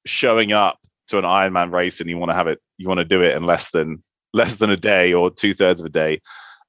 [0.05, 0.79] showing up
[1.11, 3.35] to an Ironman race and you want to have it, you want to do it
[3.35, 4.03] in less than
[4.33, 6.21] less than a day or two thirds of a day.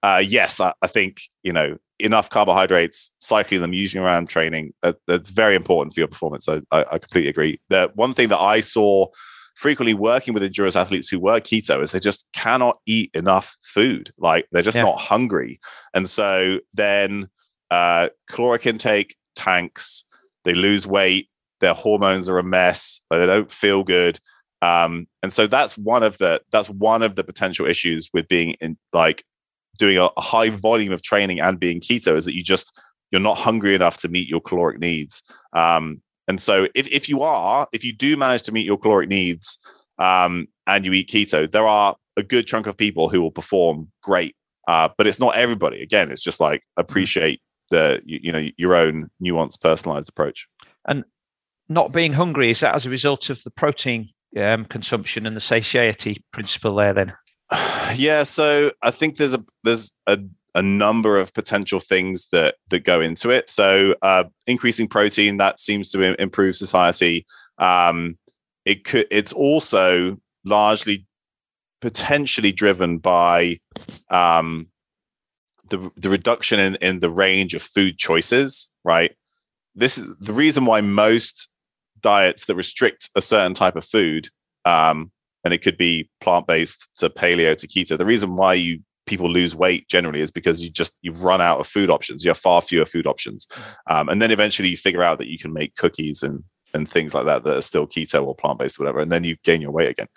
[0.02, 4.74] Uh, yes, I, I, think you know enough carbohydrates, cycling them, using around training.
[4.82, 6.48] That, that's very important for your performance.
[6.48, 7.60] I, I, I completely agree.
[7.68, 9.06] The one thing that I saw
[9.54, 14.10] frequently working with endurance athletes who were keto is they just cannot eat enough food.
[14.18, 14.82] Like they're just yeah.
[14.82, 15.60] not hungry,
[15.94, 17.28] and so then
[17.70, 20.04] uh, caloric intake tanks.
[20.44, 21.28] They lose weight.
[21.62, 23.00] Their hormones are a mess.
[23.10, 24.18] They don't feel good.
[24.60, 28.56] Um, and so that's one of the that's one of the potential issues with being
[28.60, 29.24] in like
[29.78, 32.78] doing a, a high volume of training and being keto is that you just
[33.10, 35.22] you're not hungry enough to meet your caloric needs.
[35.52, 39.08] Um, and so if, if you are, if you do manage to meet your caloric
[39.08, 39.58] needs
[39.98, 43.90] um, and you eat keto, there are a good chunk of people who will perform
[44.02, 44.36] great
[44.68, 45.82] Uh, but it's not everybody.
[45.82, 47.40] Again, it's just like appreciate
[47.70, 50.46] the you, you know your own nuanced, personalized approach.
[50.86, 51.04] And
[51.72, 55.40] not being hungry is that as a result of the protein um, consumption and the
[55.40, 56.94] satiety principle there?
[56.94, 57.12] Then,
[57.94, 58.22] yeah.
[58.22, 60.18] So I think there's a there's a
[60.54, 63.48] a number of potential things that that go into it.
[63.48, 67.26] So uh, increasing protein that seems to improve satiety.
[67.58, 68.18] Um,
[68.64, 69.06] it could.
[69.10, 71.06] It's also largely
[71.80, 73.58] potentially driven by
[74.10, 74.68] um,
[75.68, 78.70] the the reduction in, in the range of food choices.
[78.84, 79.12] Right.
[79.74, 81.48] This is the reason why most
[82.02, 84.28] diets that restrict a certain type of food,
[84.64, 85.10] um,
[85.44, 87.98] and it could be plant based to paleo to keto.
[87.98, 91.58] The reason why you people lose weight generally is because you just you've run out
[91.58, 92.24] of food options.
[92.24, 93.46] You have far fewer food options,
[93.88, 96.44] um, and then eventually you figure out that you can make cookies and
[96.74, 99.24] and things like that that are still keto or plant based or whatever, and then
[99.24, 100.08] you gain your weight again.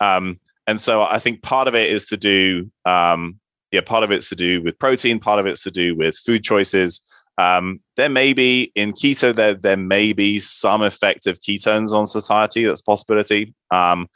[0.00, 3.38] Um, and so I think part of it is to do, um,
[3.72, 6.44] yeah, part of it's to do with protein, part of it's to do with food
[6.44, 7.00] choices.
[7.38, 12.06] Um, there may be in keto there there may be some effect of ketones on
[12.06, 12.64] satiety.
[12.64, 13.54] That's possibility.
[13.70, 14.08] Um,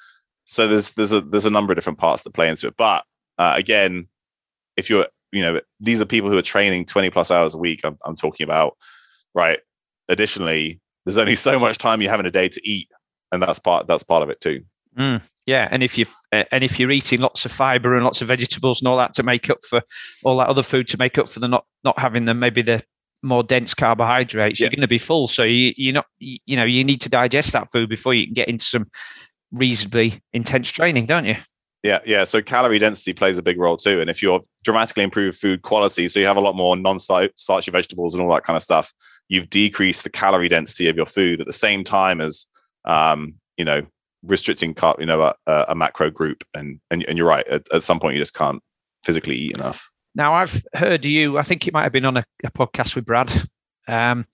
[0.44, 2.74] so there's there's a there's a number of different parts that play into it.
[2.76, 3.04] But
[3.38, 4.08] uh, again,
[4.76, 7.80] if you're you know these are people who are training 20 plus hours a week.
[7.84, 8.76] I'm, I'm talking about
[9.34, 9.58] right.
[10.08, 12.88] Additionally, there's only so much time you have in a day to eat,
[13.32, 14.62] and that's part that's part of it too.
[14.96, 18.28] Mm, yeah, and if you and if you're eating lots of fiber and lots of
[18.28, 19.82] vegetables and all that to make up for
[20.24, 22.82] all that other food to make up for the not not having them maybe the
[23.26, 24.64] more dense carbohydrates, yeah.
[24.64, 25.26] you're going to be full.
[25.28, 28.34] So you you're not you know you need to digest that food before you can
[28.34, 28.86] get into some
[29.52, 31.36] reasonably intense training, don't you?
[31.82, 32.24] Yeah, yeah.
[32.24, 34.00] So calorie density plays a big role too.
[34.00, 38.12] And if you're dramatically improve food quality, so you have a lot more non-starchy vegetables
[38.12, 38.92] and all that kind of stuff,
[39.28, 42.46] you've decreased the calorie density of your food at the same time as
[42.86, 43.82] um, you know
[44.24, 45.34] restricting car- you know a,
[45.68, 46.42] a, macro group.
[46.54, 47.46] And and, and you're right.
[47.46, 48.60] At, at some point, you just can't
[49.04, 49.88] physically eat enough.
[50.16, 51.36] Now, I've heard you.
[51.36, 53.30] I think it might have been on a, a podcast with Brad.
[53.86, 54.26] Um,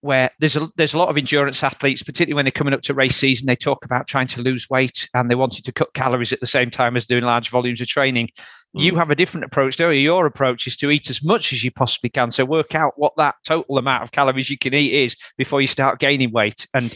[0.00, 2.94] where there's a there's a lot of endurance athletes, particularly when they're coming up to
[2.94, 6.32] race season, they talk about trying to lose weight and they wanted to cut calories
[6.32, 8.26] at the same time as doing large volumes of training.
[8.74, 8.82] Mm.
[8.82, 10.00] You have a different approach, don't you?
[10.00, 12.32] Your approach is to eat as much as you possibly can.
[12.32, 15.68] So work out what that total amount of calories you can eat is before you
[15.68, 16.92] start gaining weight, and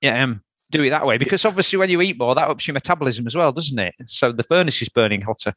[0.00, 1.16] yeah, um, do it that way.
[1.16, 3.94] Because obviously, when you eat more, that ups your metabolism as well, doesn't it?
[4.08, 5.54] So the furnace is burning hotter.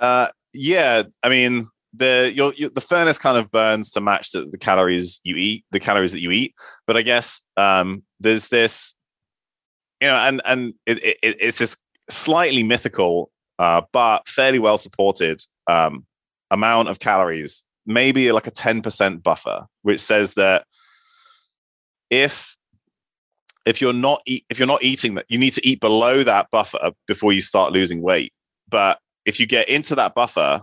[0.00, 4.42] Uh, yeah, I mean, the your, your, the furnace kind of burns to match the,
[4.42, 6.54] the, calories you eat, the calories that you eat.
[6.86, 8.94] But I guess um, there's this,
[10.00, 11.76] you know, and and it, it, it's this
[12.08, 16.06] slightly mythical, uh, but fairly well supported um,
[16.50, 20.64] amount of calories, maybe like a ten percent buffer, which says that
[22.08, 22.56] if
[23.66, 26.50] if you're not eat, if you're not eating that, you need to eat below that
[26.50, 28.32] buffer before you start losing weight.
[28.68, 30.60] But if you get into that buffer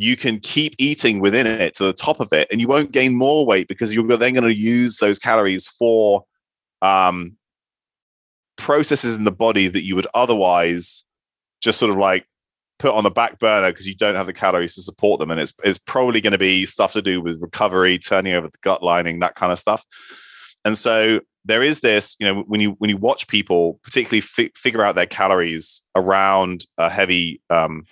[0.00, 3.16] you can keep eating within it to the top of it and you won't gain
[3.16, 6.24] more weight because you're then going to use those calories for
[6.82, 7.36] um,
[8.56, 11.04] processes in the body that you would otherwise
[11.60, 12.24] just sort of like
[12.78, 15.32] put on the back burner because you don't have the calories to support them.
[15.32, 18.58] And it's, it's probably going to be stuff to do with recovery turning over the
[18.60, 19.84] gut lining that kind of stuff.
[20.64, 24.52] And so there is this you know when you when you watch people particularly fi-
[24.54, 27.84] figure out their calories around a heavy um,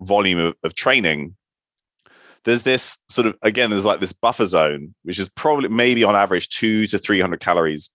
[0.00, 1.36] volume of, of training
[2.44, 6.16] there's this sort of again there's like this buffer zone which is probably maybe on
[6.16, 7.90] average 2 to 300 calories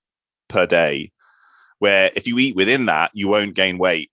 [0.48, 1.12] per day
[1.80, 4.12] where if you eat within that you won't gain weight.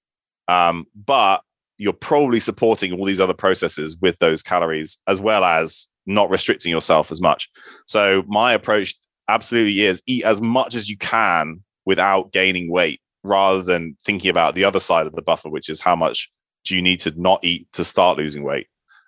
[0.49, 1.43] Um, but
[1.77, 6.71] you're probably supporting all these other processes with those calories as well as not restricting
[6.71, 7.51] yourself as much.
[7.87, 8.95] So my approach
[9.29, 14.55] absolutely is eat as much as you can without gaining weight rather than thinking about
[14.55, 16.31] the other side of the buffer which is how much
[16.65, 18.67] do you need to not eat to start losing weight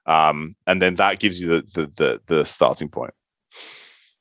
[0.08, 3.12] um, and then that gives you the, the the the, starting point.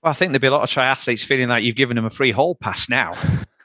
[0.04, 2.10] Well, I think there'd be a lot of triathletes feeling like you've given them a
[2.10, 3.14] free hall pass now.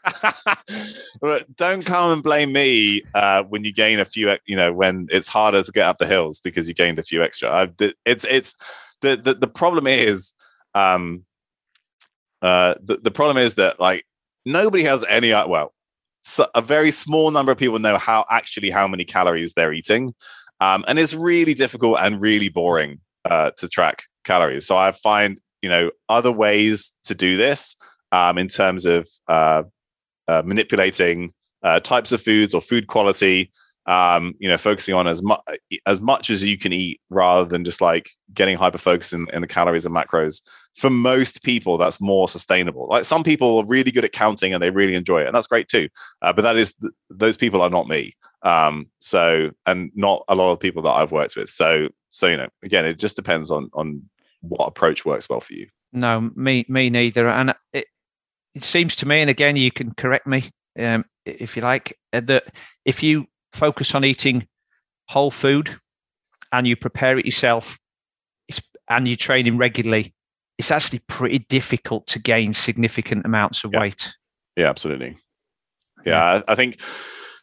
[1.56, 5.28] don't come and blame me uh, when you gain a few, you know, when it's
[5.28, 7.50] harder to get up the hills because you gained a few extra.
[7.50, 8.54] I, it's it's
[9.00, 10.32] the, the the problem is,
[10.76, 11.24] um,
[12.42, 14.04] uh, the the problem is that like
[14.44, 15.72] nobody has any uh, well,
[16.22, 20.14] so a very small number of people know how actually how many calories they're eating.
[20.60, 24.66] Um, and it's really difficult and really boring uh, to track calories.
[24.66, 27.76] So I find you know other ways to do this
[28.12, 29.62] um, in terms of uh,
[30.28, 31.32] uh, manipulating
[31.62, 33.52] uh, types of foods or food quality.
[33.84, 35.40] Um, you know, focusing on as much
[35.86, 39.42] as much as you can eat rather than just like getting hyper focused in, in
[39.42, 40.42] the calories and macros.
[40.74, 42.88] For most people, that's more sustainable.
[42.88, 45.46] Like some people are really good at counting and they really enjoy it, and that's
[45.46, 45.88] great too.
[46.22, 48.16] Uh, but that is th- those people are not me.
[48.42, 51.50] Um, so, and not a lot of people that I've worked with.
[51.50, 54.02] So, so you know, again, it just depends on on
[54.40, 55.68] what approach works well for you.
[55.92, 57.28] No, me me neither.
[57.28, 57.86] And it
[58.54, 62.20] it seems to me, and again, you can correct me um, if you like, uh,
[62.20, 62.54] that
[62.84, 64.46] if you focus on eating
[65.08, 65.74] whole food
[66.52, 67.78] and you prepare it yourself
[68.88, 70.14] and you're training regularly,
[70.62, 73.80] it's actually pretty difficult to gain significant amounts of yeah.
[73.80, 74.12] weight.
[74.56, 75.16] Yeah, absolutely.
[76.06, 76.80] Yeah, yeah, I think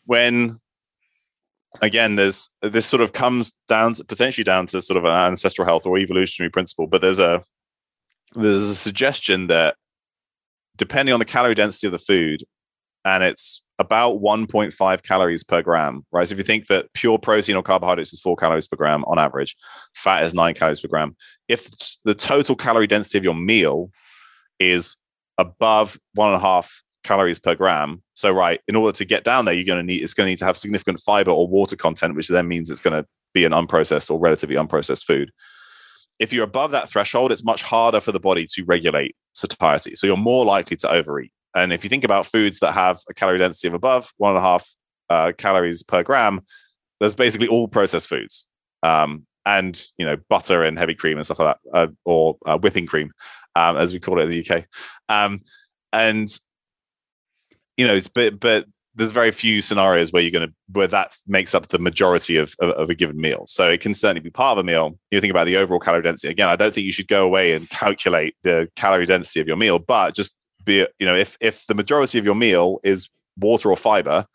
[0.06, 0.58] when
[1.82, 5.68] again there's this sort of comes down to potentially down to sort of an ancestral
[5.68, 7.44] health or evolutionary principle, but there's a
[8.36, 9.76] there's a suggestion that
[10.78, 12.46] depending on the calorie density of the food,
[13.04, 16.28] and it's about 1.5 calories per gram, right?
[16.28, 19.18] So if you think that pure protein or carbohydrates is four calories per gram on
[19.18, 19.56] average,
[19.96, 21.16] fat is nine calories per gram.
[21.48, 21.70] If
[22.04, 23.90] the total calorie density of your meal
[24.60, 24.98] is
[25.38, 29.46] above one and a half calories per gram, so right, in order to get down
[29.46, 31.78] there, you're going to need it's going to need to have significant fiber or water
[31.78, 35.32] content, which then means it's going to be an unprocessed or relatively unprocessed food.
[36.20, 39.96] If you're above that threshold, it's much harder for the body to regulate satiety.
[39.96, 41.32] So you're more likely to overeat.
[41.56, 44.38] And if you think about foods that have a calorie density of above one and
[44.38, 44.70] a half
[45.10, 46.42] uh, calories per gram,
[47.00, 48.48] there's basically all processed foods.
[48.84, 52.58] Um, and you know butter and heavy cream and stuff like that, uh, or uh,
[52.58, 53.12] whipping cream,
[53.56, 54.66] um, as we call it in the UK.
[55.08, 55.40] Um,
[55.92, 56.30] and
[57.78, 61.56] you know, but but there's very few scenarios where you're going to where that makes
[61.56, 63.46] up the majority of, of, of, a given meal.
[63.48, 65.00] So it can certainly be part of a meal.
[65.10, 66.30] You think about the overall calorie density.
[66.30, 69.56] Again, I don't think you should go away and calculate the calorie density of your
[69.56, 70.36] meal, but just
[70.70, 74.26] be you know if if the majority of your meal is water or fiber,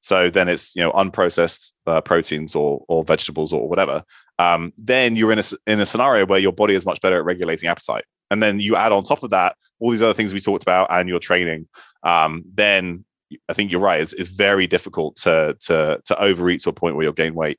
[0.00, 4.02] so then it's you know unprocessed uh, proteins or or vegetables or whatever.
[4.38, 7.24] Um, then you're in a in a scenario where your body is much better at
[7.24, 10.40] regulating appetite, and then you add on top of that all these other things we
[10.40, 11.68] talked about and your training.
[12.02, 13.04] Um, then
[13.48, 14.00] I think you're right.
[14.00, 17.58] It's, it's very difficult to to to overeat to a point where you'll gain weight.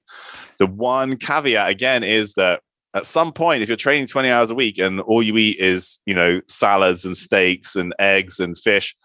[0.57, 2.61] The one caveat again is that
[2.94, 6.00] at some point, if you're training 20 hours a week and all you eat is,
[6.06, 8.96] you know, salads and steaks and eggs and fish,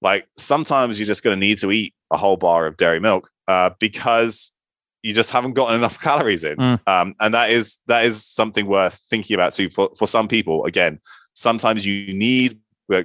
[0.00, 3.30] like sometimes you're just going to need to eat a whole bar of dairy milk
[3.48, 4.52] uh, because
[5.02, 6.56] you just haven't gotten enough calories in.
[6.56, 6.80] Mm.
[6.86, 10.64] Um, and that is that is something worth thinking about too for, for some people.
[10.64, 10.98] Again,
[11.34, 12.58] sometimes you need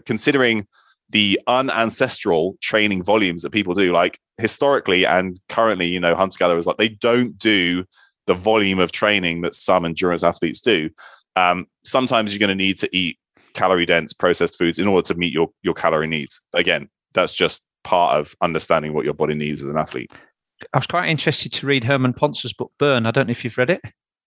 [0.06, 0.68] considering
[1.10, 6.66] the unancestral training volumes that people do, like historically and currently, you know, hunter gatherers,
[6.66, 7.86] like they don't do
[8.28, 10.90] the volume of training that some endurance athletes do.
[11.36, 13.18] Um, sometimes you're going to need to eat
[13.54, 16.42] calorie dense processed foods in order to meet your your calorie needs.
[16.54, 20.12] Again, that's just part of understanding what your body needs as an athlete.
[20.74, 23.06] I was quite interested to read Herman Pontzer's book Burn.
[23.06, 23.82] I don't know if you've read it.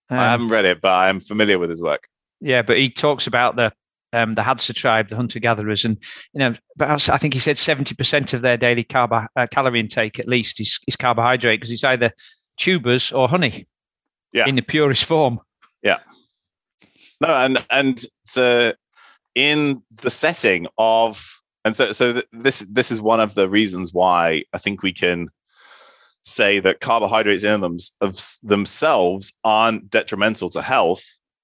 [0.09, 2.07] Um, I haven't read it, but I'm familiar with his work.
[2.41, 3.71] Yeah, but he talks about the
[4.11, 5.97] um, the Hadza tribe, the hunter gatherers, and
[6.33, 9.79] you know, but I think he said seventy percent of their daily carb uh, calorie
[9.79, 12.11] intake, at least, is, is carbohydrate because it's either
[12.57, 13.67] tubers or honey
[14.33, 14.47] yeah.
[14.47, 15.39] in the purest form.
[15.83, 15.99] Yeah.
[17.21, 18.73] No, and and so
[19.35, 23.93] in the setting of and so so th- this this is one of the reasons
[23.93, 25.29] why I think we can
[26.23, 31.03] say that carbohydrates in them of themselves aren't detrimental to health.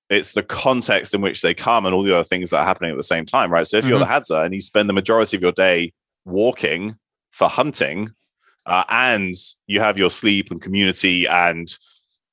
[0.09, 2.91] It's the context in which they come and all the other things that are happening
[2.91, 3.65] at the same time, right?
[3.65, 3.89] So if mm-hmm.
[3.89, 5.93] you're the Hadza and you spend the majority of your day
[6.25, 6.95] walking
[7.31, 8.11] for hunting,
[8.65, 9.35] uh, and
[9.67, 11.75] you have your sleep and community and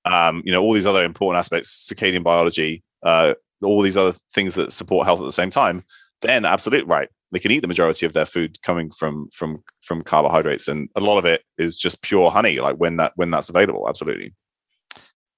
[0.05, 4.55] um, you know, all these other important aspects, circadian biology, uh, all these other things
[4.55, 5.84] that support health at the same time,
[6.20, 7.09] then absolutely right.
[7.30, 11.00] They can eat the majority of their food coming from from from carbohydrates, and a
[11.00, 12.61] lot of it is just pure honey.
[12.61, 14.34] Like when that when that's available, absolutely.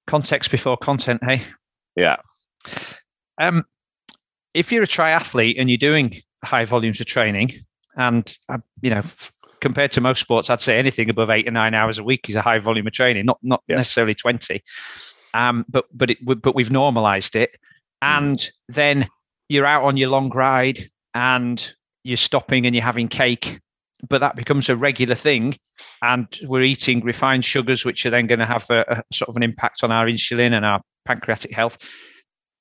[0.07, 1.43] Context before content, hey.
[1.95, 2.17] Yeah.
[3.39, 3.63] Um,
[4.53, 7.53] if you're a triathlete and you're doing high volumes of training,
[7.97, 9.03] and uh, you know
[9.65, 12.35] compared to most sports, I'd say anything above eight or nine hours a week is
[12.35, 13.77] a high volume of training, not not yes.
[13.77, 14.63] necessarily twenty.
[15.33, 17.49] Um, but but it, but we've normalised it,
[17.99, 18.51] and mm.
[18.69, 19.07] then
[19.49, 23.59] you're out on your long ride and you're stopping and you're having cake,
[24.07, 25.57] but that becomes a regular thing,
[26.03, 29.35] and we're eating refined sugars, which are then going to have a, a sort of
[29.35, 31.79] an impact on our insulin and our pancreatic health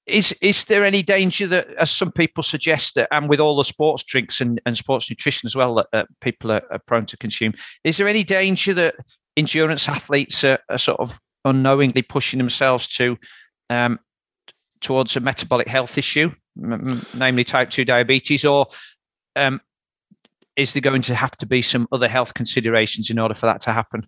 [0.07, 3.65] is is there any danger that, as some people suggest, that and with all the
[3.65, 7.17] sports drinks and, and sports nutrition as well that uh, people are, are, prone to
[7.17, 8.97] consume, is there any danger that
[9.37, 13.19] endurance athletes are, are sort of unknowingly pushing themselves to
[13.71, 13.99] um,
[14.81, 16.31] towards a metabolic health issue,
[16.63, 18.67] m- namely type two diabetes, or
[19.37, 19.61] um,
[20.57, 23.61] is there going to have to be some other health considerations in order for that
[23.63, 24.07] to happen?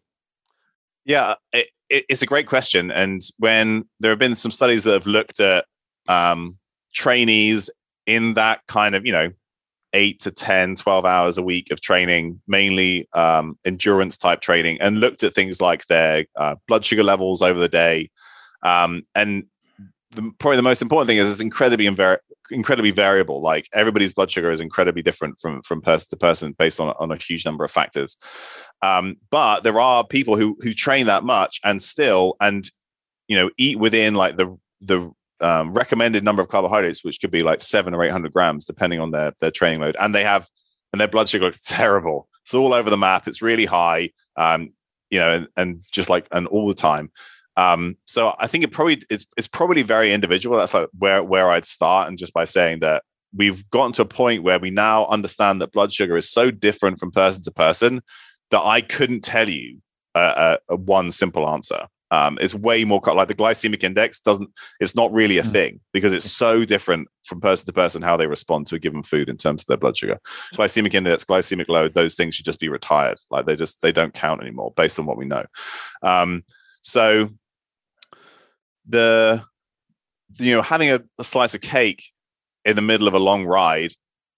[1.04, 2.90] Yeah, it, it's a great question.
[2.90, 5.64] And when there have been some studies that have looked at
[6.08, 6.58] um,
[6.92, 7.70] trainees
[8.06, 9.32] in that kind of you know
[9.92, 15.00] eight to 10, 12 hours a week of training, mainly um, endurance type training, and
[15.00, 18.10] looked at things like their uh, blood sugar levels over the day.
[18.62, 19.44] Um, and
[20.10, 22.18] the, probably the most important thing is it's incredibly invari-
[22.50, 23.40] incredibly variable.
[23.40, 27.10] Like everybody's blood sugar is incredibly different from from person to person based on on
[27.10, 28.16] a huge number of factors.
[28.82, 32.70] Um, but there are people who who train that much and still and
[33.28, 37.42] you know eat within like the the um, recommended number of carbohydrates, which could be
[37.42, 40.48] like seven or eight hundred grams, depending on their their training load, and they have
[40.92, 42.28] and their blood sugar looks terrible.
[42.44, 43.26] It's all over the map.
[43.26, 44.72] It's really high, um,
[45.10, 47.10] you know, and, and just like and all the time.
[47.56, 50.58] Um, so I think it probably it's, it's probably very individual.
[50.58, 53.02] That's like where where I'd start, and just by saying that
[53.34, 56.98] we've gotten to a point where we now understand that blood sugar is so different
[56.98, 58.02] from person to person
[58.50, 59.80] that I couldn't tell you
[60.14, 61.86] a, a, a one simple answer.
[62.10, 64.50] Um, it's way more like the glycemic index doesn't.
[64.80, 65.52] It's not really a mm.
[65.52, 69.02] thing because it's so different from person to person how they respond to a given
[69.02, 70.18] food in terms of their blood sugar.
[70.54, 73.18] Glycemic index, glycemic load, those things should just be retired.
[73.30, 75.44] Like they just they don't count anymore based on what we know.
[76.02, 76.44] Um,
[76.82, 77.30] so
[78.88, 79.44] the
[80.38, 82.04] you know having a, a slice of cake
[82.64, 83.92] in the middle of a long ride,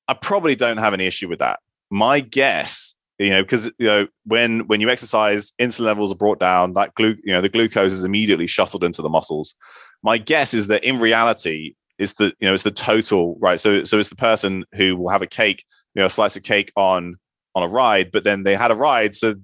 [0.07, 1.61] I probably don't have any issue with that.
[1.91, 6.39] My guess you know because you know when when you exercise insulin levels are brought
[6.39, 9.55] down that glu- you know the glucose is immediately shuttled into the muscles
[10.03, 13.85] my guess is that in reality it's the you know it's the total right so
[13.85, 15.65] so it's the person who will have a cake
[15.95, 17.17] you know a slice of cake on
[17.55, 19.35] on a ride but then they had a ride so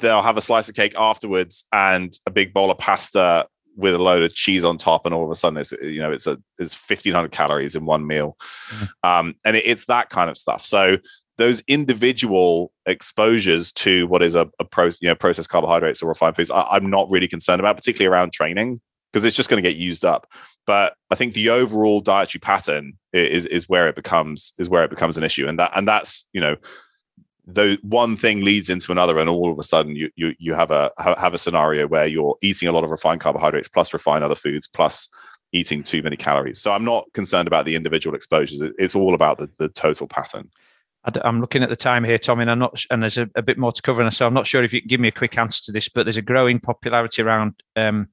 [0.00, 3.46] they'll have a slice of cake afterwards and a big bowl of pasta
[3.76, 6.10] with a load of cheese on top, and all of a sudden it's you know
[6.10, 8.36] it's a it's fifteen hundred calories in one meal,
[8.68, 9.08] mm-hmm.
[9.08, 10.64] um, and it, it's that kind of stuff.
[10.64, 10.96] So
[11.38, 16.36] those individual exposures to what is a, a pro, you know, processed carbohydrates or refined
[16.36, 18.80] foods, I, am not really concerned about, particularly around training,
[19.12, 20.30] because it's just going to get used up.
[20.66, 24.90] But I think the overall dietary pattern is is where it becomes is where it
[24.90, 26.56] becomes an issue, and that and that's you know,
[27.44, 30.70] the one thing leads into another, and all of a sudden you you you have
[30.70, 34.34] a have a scenario where you're eating a lot of refined carbohydrates plus refined other
[34.34, 35.08] foods plus
[35.52, 36.60] eating too many calories.
[36.60, 38.60] So I'm not concerned about the individual exposures.
[38.78, 40.50] It's all about the, the total pattern.
[41.24, 43.58] I'm looking at the time here, Tommy, and I'm not, and there's a, a, bit
[43.58, 44.02] more to cover.
[44.02, 45.88] And so I'm not sure if you can give me a quick answer to this,
[45.88, 48.08] but there's a growing popularity around um,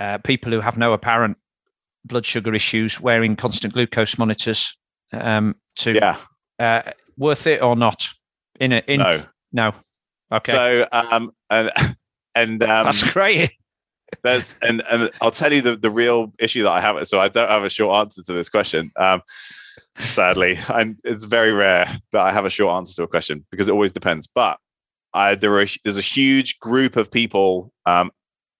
[0.00, 1.36] uh, people who have no apparent
[2.04, 4.76] blood sugar issues wearing constant glucose monitors.
[5.12, 6.16] Um, to yeah,
[6.58, 6.82] uh,
[7.16, 8.08] worth it or not?
[8.58, 9.74] In it, in no, no.
[10.32, 10.52] Okay.
[10.52, 11.70] So um, and
[12.34, 13.52] and um, that's great.
[14.22, 17.06] There's and and I'll tell you the the real issue that I have.
[17.06, 18.90] So I don't have a short answer to this question.
[18.96, 19.22] Um,
[19.98, 20.58] sadly.
[20.72, 23.72] And it's very rare that I have a short answer to a question because it
[23.72, 24.26] always depends.
[24.26, 24.58] But
[25.14, 28.10] I, there are there's a huge group of people, um,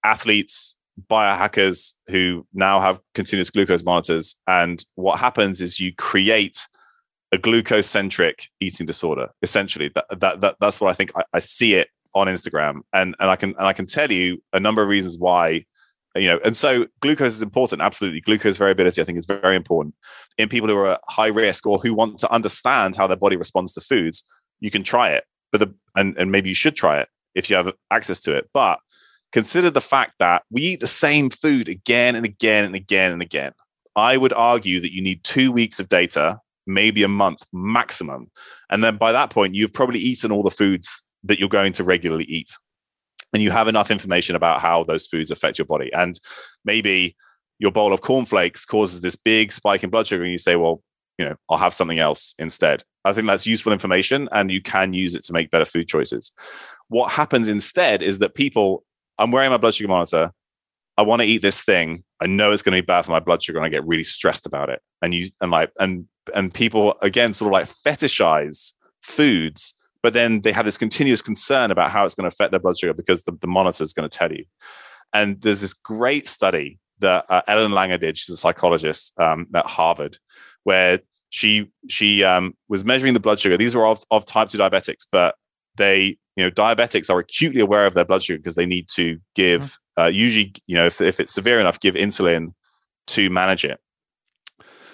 [0.04, 0.76] athletes,
[1.10, 4.38] biohackers who now have continuous glucose monitors.
[4.46, 6.68] And what happens is you create
[7.32, 9.28] a glucose centric eating disorder.
[9.42, 11.12] Essentially, that, that, that that's what I think.
[11.16, 14.42] I, I see it on Instagram, and and I can and I can tell you
[14.52, 15.64] a number of reasons why
[16.14, 18.20] you know and so glucose is important absolutely.
[18.20, 19.94] Glucose variability i think is very important.
[20.38, 23.36] In people who are at high risk or who want to understand how their body
[23.36, 24.24] responds to foods
[24.60, 27.56] you can try it but the and, and maybe you should try it if you
[27.56, 28.48] have access to it.
[28.52, 28.80] But
[29.30, 33.22] consider the fact that we eat the same food again and again and again and
[33.22, 33.52] again.
[33.94, 38.30] I would argue that you need two weeks of data maybe a month maximum.
[38.70, 41.84] And then by that point you've probably eaten all the foods that you're going to
[41.84, 42.56] regularly eat
[43.32, 45.92] and you have enough information about how those foods affect your body.
[45.92, 46.18] And
[46.64, 47.16] maybe
[47.58, 50.82] your bowl of cornflakes causes this big spike in blood sugar, and you say, well,
[51.18, 52.82] you know, I'll have something else instead.
[53.04, 56.32] I think that's useful information, and you can use it to make better food choices.
[56.88, 58.84] What happens instead is that people,
[59.18, 60.32] I'm wearing my blood sugar monitor.
[60.96, 62.04] I want to eat this thing.
[62.20, 64.04] I know it's going to be bad for my blood sugar, and I get really
[64.04, 64.80] stressed about it.
[65.00, 70.40] And you and like and and people again sort of like fetishize foods but then
[70.40, 73.24] they have this continuous concern about how it's going to affect their blood sugar because
[73.24, 74.44] the, the monitor is going to tell you.
[75.12, 78.16] And there's this great study that uh, Ellen Langer did.
[78.16, 80.18] She's a psychologist um, at Harvard,
[80.64, 81.00] where
[81.30, 83.56] she she um, was measuring the blood sugar.
[83.56, 85.34] These were of, of type two diabetics, but
[85.76, 89.18] they you know diabetics are acutely aware of their blood sugar because they need to
[89.34, 90.02] give mm-hmm.
[90.02, 92.52] uh, usually you know if, if it's severe enough give insulin
[93.06, 93.80] to manage it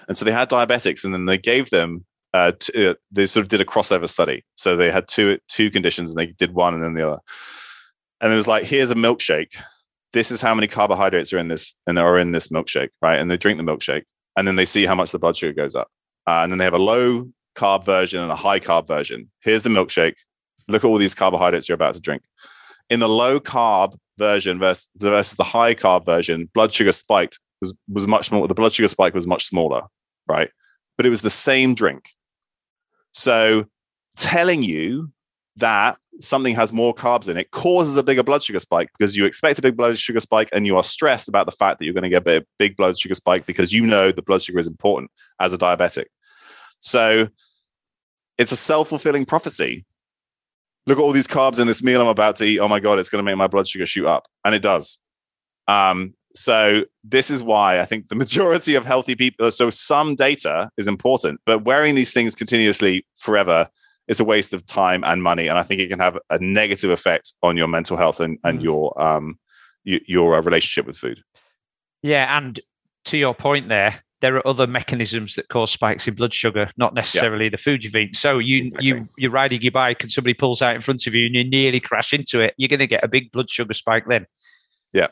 [0.08, 2.04] and so they had diabetics and then they gave them
[2.34, 4.44] uh, uh, they sort of did a crossover study.
[4.54, 7.20] So they had two two conditions, and they did one and then the other.
[8.20, 9.56] And it was like, here's a milkshake.
[10.12, 13.18] This is how many carbohydrates are in this, and are in this milkshake, right?
[13.18, 14.04] And they drink the milkshake,
[14.36, 15.88] and then they see how much the blood sugar goes up.
[16.26, 19.30] Uh, and then they have a low carb version and a high carb version.
[19.40, 20.14] Here's the milkshake.
[20.68, 22.22] Look at all these carbohydrates you're about to drink.
[22.90, 27.74] In the low carb version versus, versus the high carb version, blood sugar spiked was
[27.90, 28.46] was much more.
[28.46, 29.82] The blood sugar spike was much smaller,
[30.26, 30.50] right?
[30.98, 32.10] but it was the same drink.
[33.12, 33.64] So
[34.16, 35.10] telling you
[35.56, 39.24] that something has more carbs in it causes a bigger blood sugar spike because you
[39.24, 41.94] expect a big blood sugar spike and you are stressed about the fact that you're
[41.94, 44.66] going to get a big blood sugar spike because you know the blood sugar is
[44.66, 46.06] important as a diabetic.
[46.80, 47.28] So
[48.36, 49.84] it's a self-fulfilling prophecy.
[50.86, 52.60] Look at all these carbs in this meal I'm about to eat.
[52.60, 54.98] Oh my god, it's going to make my blood sugar shoot up, and it does.
[55.66, 59.50] Um, so this is why I think the majority of healthy people.
[59.50, 63.68] So some data is important, but wearing these things continuously forever
[64.06, 66.90] is a waste of time and money, and I think it can have a negative
[66.90, 68.64] effect on your mental health and and mm.
[68.64, 69.38] your um
[69.84, 71.22] your, your uh, relationship with food.
[72.02, 72.58] Yeah, and
[73.06, 76.94] to your point there, there are other mechanisms that cause spikes in blood sugar, not
[76.94, 77.50] necessarily yeah.
[77.50, 78.14] the food you've eaten.
[78.14, 78.88] So you exactly.
[78.88, 81.44] you you're riding your bike and somebody pulls out in front of you and you
[81.44, 82.54] nearly crash into it.
[82.56, 84.26] You're going to get a big blood sugar spike then.
[84.92, 85.08] Yeah.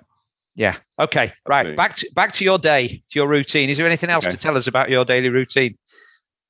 [0.56, 0.76] Yeah.
[0.98, 1.32] Okay.
[1.46, 1.70] Absolutely.
[1.70, 1.76] Right.
[1.76, 3.70] Back to back to your day, to your routine.
[3.70, 4.32] Is there anything else okay.
[4.32, 5.76] to tell us about your daily routine?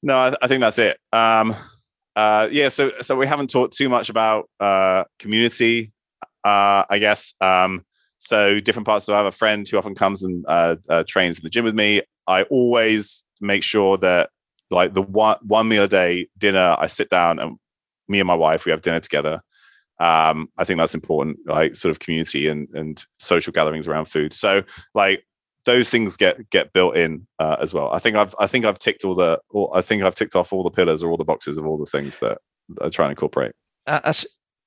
[0.03, 0.99] No, I, I think that's it.
[1.13, 1.55] Um,
[2.15, 2.69] uh, yeah.
[2.69, 5.93] So so we haven't talked too much about uh, community.
[6.45, 7.35] Uh, I guess.
[7.41, 7.85] Um,
[8.19, 9.05] so different parts.
[9.05, 11.65] So I have a friend who often comes and uh, uh, trains in the gym
[11.65, 12.03] with me.
[12.29, 14.31] I always make sure that
[14.71, 17.59] like the one one meal a day dinner, I sit down and
[18.09, 19.43] me and my wife we have dinner together.
[19.99, 24.35] Um, I think that's important, like sort of community and and social gatherings around food.
[24.35, 24.63] So
[24.95, 25.25] like
[25.65, 27.93] those things get get built in uh, as well.
[27.93, 29.39] I think I've I think I've ticked all the
[29.75, 31.87] I think I've ticked off all the pillars or all the boxes of all the
[31.87, 32.39] things that
[32.81, 33.53] I try and incorporate.
[33.87, 34.13] Uh,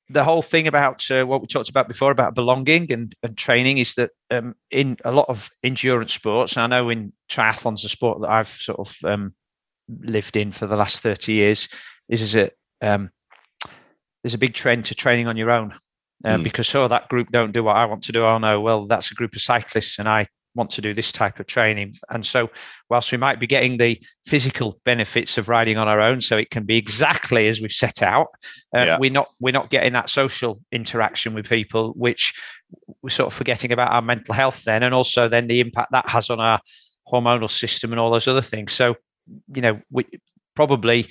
[0.10, 3.78] the whole thing about uh, what we talked about before about belonging and, and training
[3.78, 8.22] is that um, in a lot of endurance sports, I know in triathlons, a sport
[8.22, 9.36] that I've sort of um,
[10.02, 11.70] lived in for the last 30 years,
[12.10, 12.50] is, is a,
[12.82, 13.12] um,
[14.24, 15.74] there's a big trend to training on your own.
[16.26, 16.44] mm.
[16.44, 18.26] Because so that group don't do what I want to do.
[18.26, 21.40] Oh no, well that's a group of cyclists, and I want to do this type
[21.40, 21.96] of training.
[22.10, 22.50] And so,
[22.90, 26.50] whilst we might be getting the physical benefits of riding on our own, so it
[26.50, 28.28] can be exactly as we've set out,
[28.76, 28.98] uh, yeah.
[29.00, 32.34] we're not we're not getting that social interaction with people, which
[33.02, 36.10] we're sort of forgetting about our mental health then, and also then the impact that
[36.10, 36.60] has on our
[37.12, 38.72] hormonal system and all those other things.
[38.74, 38.96] So,
[39.54, 40.06] you know, we
[40.56, 41.08] probably,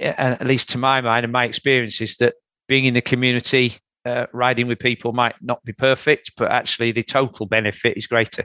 [0.00, 2.34] at least to my mind and my experience, is that
[2.68, 7.02] being in the community uh, riding with people might not be perfect, but actually the
[7.02, 8.44] total benefit is greater.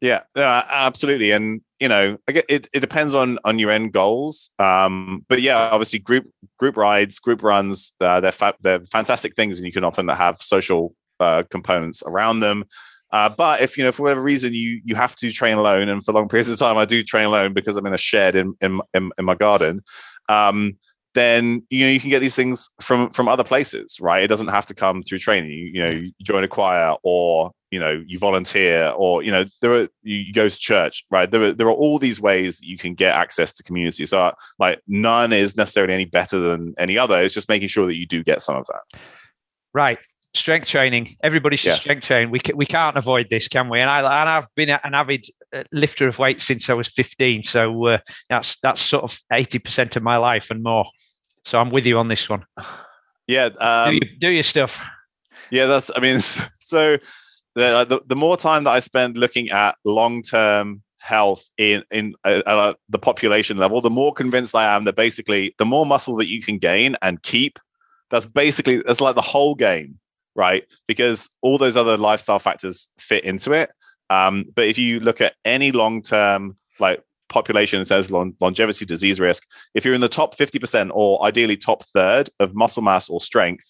[0.00, 4.50] Yeah, absolutely, and you know, it, it depends on on your end goals.
[4.58, 6.24] Um, but yeah, obviously, group
[6.58, 10.40] group rides, group runs, uh, they're fa- they're fantastic things, and you can often have
[10.40, 12.64] social uh, components around them.
[13.12, 16.02] Uh, but if you know for whatever reason you you have to train alone, and
[16.02, 18.54] for long periods of time I do train alone because I'm in a shed in
[18.62, 19.82] in in, in my garden.
[20.30, 20.78] Um,
[21.14, 24.22] then you know you can get these things from from other places right?
[24.22, 25.50] It doesn't have to come through training.
[25.50, 29.44] You, you know you join a choir or you know you volunteer or you know
[29.60, 31.28] there are you go to church right?
[31.28, 34.06] There are, there are all these ways that you can get access to community.
[34.06, 37.20] So like none is necessarily any better than any other.
[37.20, 39.00] It's just making sure that you do get some of that.
[39.74, 39.98] Right
[40.34, 41.16] strength training.
[41.22, 41.80] Everybody should yes.
[41.80, 42.30] strength train.
[42.30, 43.80] We, can, we can't avoid this can we?
[43.80, 47.42] And, I, and i've been an avid uh, lifter of weights since i was 15
[47.42, 50.84] so uh, that's that's sort of 80% of my life and more.
[51.44, 52.44] So i'm with you on this one.
[53.26, 54.84] Yeah um, do, your, do your stuff.
[55.50, 56.18] yeah that's i mean
[56.58, 56.98] so
[57.54, 62.42] the, the, the more time that i spend looking at long-term health in in uh,
[62.44, 66.26] uh, the population level the more convinced i am that basically the more muscle that
[66.26, 67.60] you can gain and keep
[68.10, 69.99] that's basically that's like the whole game
[70.34, 70.64] right?
[70.86, 73.70] Because all those other lifestyle factors fit into it.
[74.08, 78.84] Um, but if you look at any long term, like population, it says long- longevity,
[78.84, 83.08] disease risk, if you're in the top 50% or ideally top third of muscle mass
[83.08, 83.66] or strength,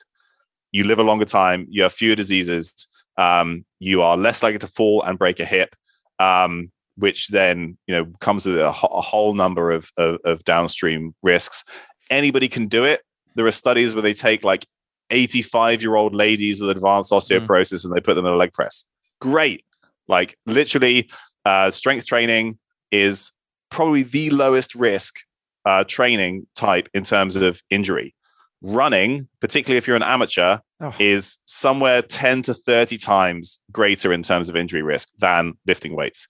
[0.72, 2.86] you live a longer time, you have fewer diseases,
[3.18, 5.74] um, you are less likely to fall and break a hip.
[6.18, 6.70] Um,
[7.00, 11.64] which then you know comes with a, a whole number of, of, of downstream risks.
[12.10, 13.00] Anybody can do it.
[13.34, 14.66] There are studies where they take like
[15.10, 17.84] 85 year old ladies with advanced osteoporosis mm.
[17.86, 18.84] and they put them in a leg press.
[19.20, 19.64] Great.
[20.08, 21.10] Like literally,
[21.44, 22.58] uh, strength training
[22.90, 23.32] is
[23.70, 25.20] probably the lowest risk
[25.64, 28.14] uh, training type in terms of injury.
[28.62, 30.94] Running, particularly if you're an amateur, oh.
[30.98, 36.28] is somewhere 10 to 30 times greater in terms of injury risk than lifting weights.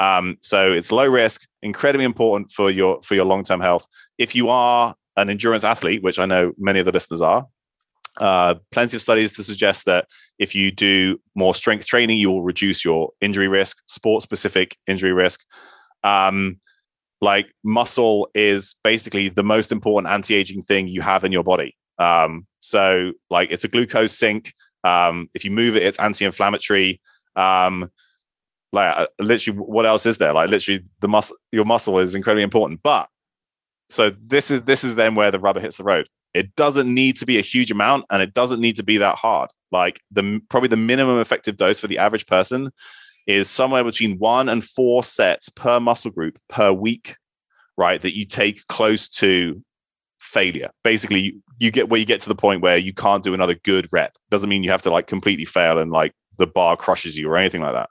[0.00, 3.86] Um, so it's low risk, incredibly important for your for your long term health.
[4.16, 7.46] If you are an endurance athlete, which I know many of the listeners are,
[8.18, 10.06] uh, plenty of studies to suggest that
[10.38, 15.12] if you do more strength training, you will reduce your injury risk, sport specific injury
[15.12, 15.44] risk.
[16.04, 16.60] Um,
[17.20, 21.76] like muscle is basically the most important anti aging thing you have in your body.
[21.98, 24.54] Um, so, like, it's a glucose sink.
[24.84, 27.00] Um, if you move it, it's anti inflammatory.
[27.34, 27.90] Um,
[28.72, 32.42] like uh, literally what else is there like literally the muscle your muscle is incredibly
[32.42, 33.08] important but
[33.88, 36.06] so this is this is then where the rubber hits the road
[36.38, 39.16] it doesn't need to be a huge amount and it doesn't need to be that
[39.16, 39.50] hard.
[39.72, 42.70] Like the probably the minimum effective dose for the average person
[43.26, 47.16] is somewhere between one and four sets per muscle group per week
[47.76, 49.62] right that you take close to
[50.18, 50.70] failure.
[50.84, 53.56] Basically you, you get where you get to the point where you can't do another
[53.64, 54.16] good rep.
[54.30, 57.36] Doesn't mean you have to like completely fail and like the bar crushes you or
[57.36, 57.90] anything like that.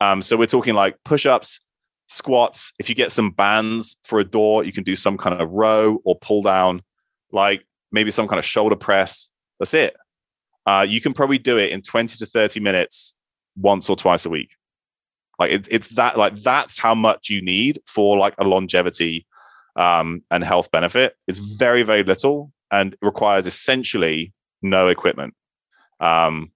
[0.00, 1.60] Um, so we're talking like push-ups,
[2.08, 2.72] squats.
[2.78, 6.00] If you get some bands for a door, you can do some kind of row
[6.04, 6.82] or pull down,
[7.32, 9.30] like maybe some kind of shoulder press.
[9.58, 9.96] That's it.
[10.66, 13.16] Uh, you can probably do it in 20 to 30 minutes
[13.56, 14.50] once or twice a week.
[15.38, 19.26] Like it, it's that like that's how much you need for like a longevity
[19.76, 21.14] um, and health benefit.
[21.26, 24.32] It's very very little and requires essentially
[24.62, 25.34] no equipment.
[26.00, 26.52] Um,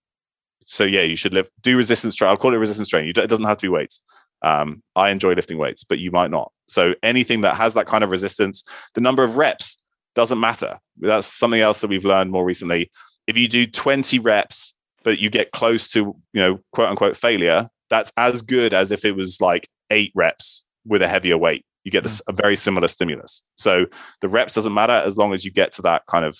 [0.62, 2.32] so yeah, you should live do resistance training.
[2.32, 3.10] I'll call it resistance training.
[3.10, 4.02] it doesn't have to be weights.
[4.42, 6.50] Um, I enjoy lifting weights, but you might not.
[6.66, 8.64] So anything that has that kind of resistance,
[8.94, 9.81] the number of reps
[10.14, 10.78] doesn't matter.
[10.98, 12.90] That's something else that we've learned more recently.
[13.26, 14.74] If you do 20 reps,
[15.04, 19.04] but you get close to, you know, quote unquote failure, that's as good as if
[19.04, 21.64] it was like eight reps with a heavier weight.
[21.84, 23.42] You get this, a very similar stimulus.
[23.56, 23.86] So
[24.20, 26.38] the reps doesn't matter as long as you get to that kind of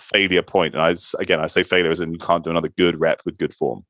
[0.00, 0.74] failure point.
[0.74, 3.38] And I again, I say failure as in you can't do another good rep with
[3.38, 3.84] good form.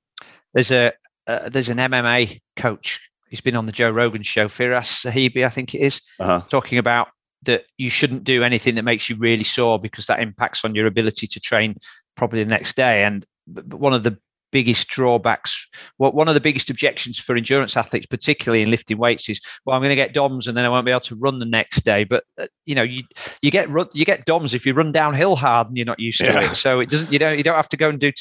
[0.55, 0.93] There's a
[1.27, 3.01] uh, there's an MMA coach.
[3.29, 6.43] He's been on the Joe Rogan show, Firas Zahabi, I think it is, uh-huh.
[6.49, 7.09] talking about
[7.47, 10.87] that you shouldn't do anything that makes you really sore because that impacts on your
[10.87, 11.77] ability to train
[12.17, 13.05] probably the next day.
[13.05, 14.19] And one of the
[14.53, 19.29] biggest drawbacks what one of the biggest objections for endurance athletes particularly in lifting weights
[19.29, 21.39] is well i'm going to get doms and then i won't be able to run
[21.41, 23.03] the next day but uh, you know you
[23.43, 26.27] you get you get doms if you run downhill hard and you're not used to
[26.27, 26.51] yeah.
[26.51, 28.13] it so it doesn't you don't you don't have to go and do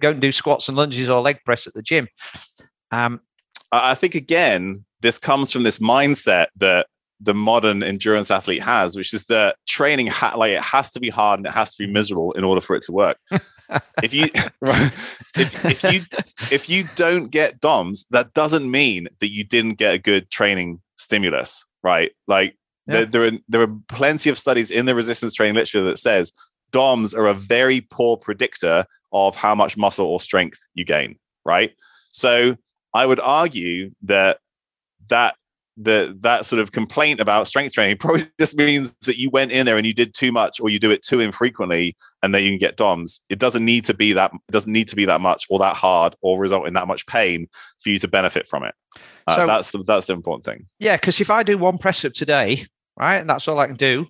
[0.00, 2.08] go and do squats and lunges or leg press at the gym
[2.90, 3.20] um
[3.70, 6.88] i think again this comes from this mindset that
[7.20, 11.08] the modern endurance athlete has, which is that training ha- like it has to be
[11.08, 13.18] hard and it has to be miserable in order for it to work.
[14.02, 14.26] if you
[15.34, 16.00] if, if you
[16.50, 20.80] if you don't get DOMs, that doesn't mean that you didn't get a good training
[20.96, 22.12] stimulus, right?
[22.26, 23.04] Like yeah.
[23.04, 26.32] there, there are there are plenty of studies in the resistance training literature that says
[26.70, 31.72] DOMs are a very poor predictor of how much muscle or strength you gain, right?
[32.10, 32.56] So
[32.94, 34.38] I would argue that
[35.08, 35.36] that
[35.80, 39.64] the that sort of complaint about strength training probably just means that you went in
[39.64, 42.50] there and you did too much or you do it too infrequently and then you
[42.50, 43.20] can get DOMs.
[43.28, 45.76] It doesn't need to be that it doesn't need to be that much or that
[45.76, 47.48] hard or result in that much pain
[47.80, 48.74] for you to benefit from it.
[49.26, 50.66] Uh, so, that's the that's the important thing.
[50.80, 52.66] Yeah, because if I do one press up today,
[52.98, 54.08] right, and that's all I can do,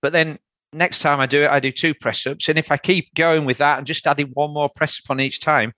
[0.00, 0.38] but then
[0.72, 3.44] next time I do it, I do two press ups, and if I keep going
[3.44, 5.74] with that and just adding one more press up on each time,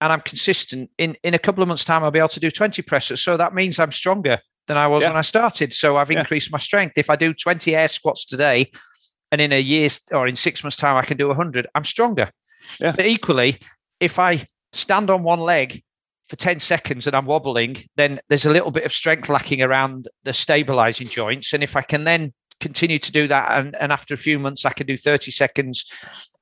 [0.00, 2.50] and I'm consistent, in in a couple of months' time, I'll be able to do
[2.50, 3.22] 20 presses.
[3.22, 5.10] So that means I'm stronger than I was yeah.
[5.10, 5.72] when I started.
[5.72, 6.20] So I've yeah.
[6.20, 6.96] increased my strength.
[6.96, 8.70] If I do 20 air squats today,
[9.32, 12.30] and in a year's or in six months' time I can do 100, I'm stronger.
[12.80, 12.92] Yeah.
[12.92, 13.58] But equally,
[14.00, 15.82] if I stand on one leg
[16.28, 20.08] for 10 seconds and I'm wobbling, then there's a little bit of strength lacking around
[20.24, 21.52] the stabilizing joints.
[21.52, 24.64] And if I can then continue to do that, and, and after a few months,
[24.64, 25.84] I can do 30 seconds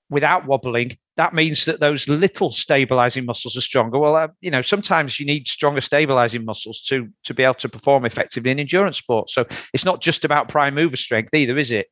[0.09, 3.99] without wobbling, that means that those little stabilizing muscles are stronger.
[3.99, 7.69] Well, uh, you know, sometimes you need stronger stabilizing muscles to to be able to
[7.69, 9.35] perform effectively in endurance sports.
[9.35, 11.89] So it's not just about prime mover strength either, is it?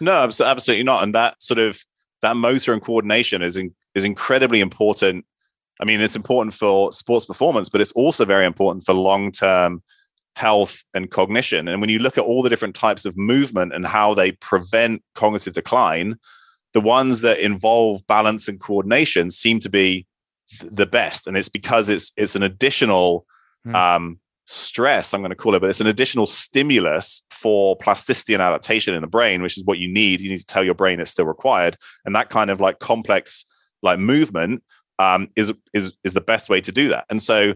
[0.00, 1.02] No, absolutely not.
[1.02, 1.80] And that sort of
[2.22, 5.24] that motor and coordination is in, is incredibly important.
[5.80, 9.82] I mean, it's important for sports performance, but it's also very important for long term
[10.34, 11.68] health and cognition.
[11.68, 15.02] And when you look at all the different types of movement and how they prevent
[15.14, 16.16] cognitive decline,
[16.72, 20.06] the ones that involve balance and coordination seem to be
[20.62, 21.26] the best.
[21.26, 23.26] And it's because it's it's an additional
[23.66, 23.74] mm.
[23.74, 28.40] um, stress i'm going to call it but it's an additional stimulus for plasticity and
[28.40, 30.20] adaptation in the brain which is what you need.
[30.20, 31.76] You need to tell your brain it's still required.
[32.04, 33.44] And that kind of like complex
[33.82, 34.62] like movement
[34.98, 37.06] um, is is is the best way to do that.
[37.10, 37.54] And so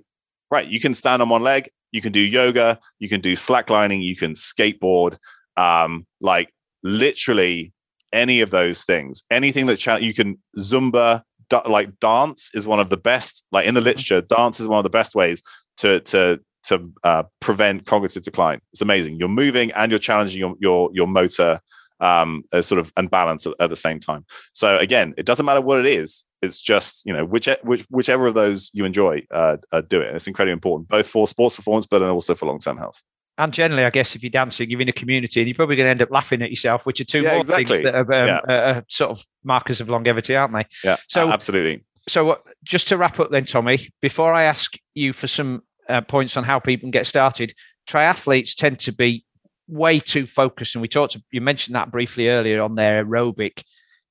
[0.51, 4.03] right you can stand on one leg you can do yoga you can do slacklining
[4.03, 5.17] you can skateboard
[5.57, 7.73] um, like literally
[8.13, 12.81] any of those things, anything that cha- you can Zumba, da- like dance is one
[12.81, 13.47] of the best.
[13.53, 13.87] Like in the mm-hmm.
[13.87, 15.43] literature, dance is one of the best ways
[15.79, 18.61] to to to uh, prevent cognitive decline.
[18.73, 19.17] It's amazing.
[19.17, 21.61] You're moving and you're challenging your your your motor
[22.01, 24.25] um, uh, sort of and balance at, at, the same time.
[24.55, 26.25] So again, it doesn't matter what it is.
[26.41, 30.07] It's just you know which, which whichever of those you enjoy, uh, uh, do it.
[30.07, 33.03] And it's incredibly important both for sports performance, but also for long term health
[33.41, 35.87] and generally, I guess if you're dancing, you're in a community, and you're probably going
[35.87, 37.65] to end up laughing at yourself, which are two yeah, more exactly.
[37.65, 38.41] things that are, um, yeah.
[38.47, 40.67] are, sort of markers of longevity, aren't they?
[40.85, 41.83] Yeah, so absolutely.
[42.07, 46.03] so uh, just to wrap up then, Tommy, before I ask you for some uh,
[46.03, 47.55] points on how people can get started,
[47.89, 49.25] triathletes tend to be
[49.69, 51.17] way too focused, and we talked.
[51.31, 53.63] You mentioned that briefly earlier on their aerobic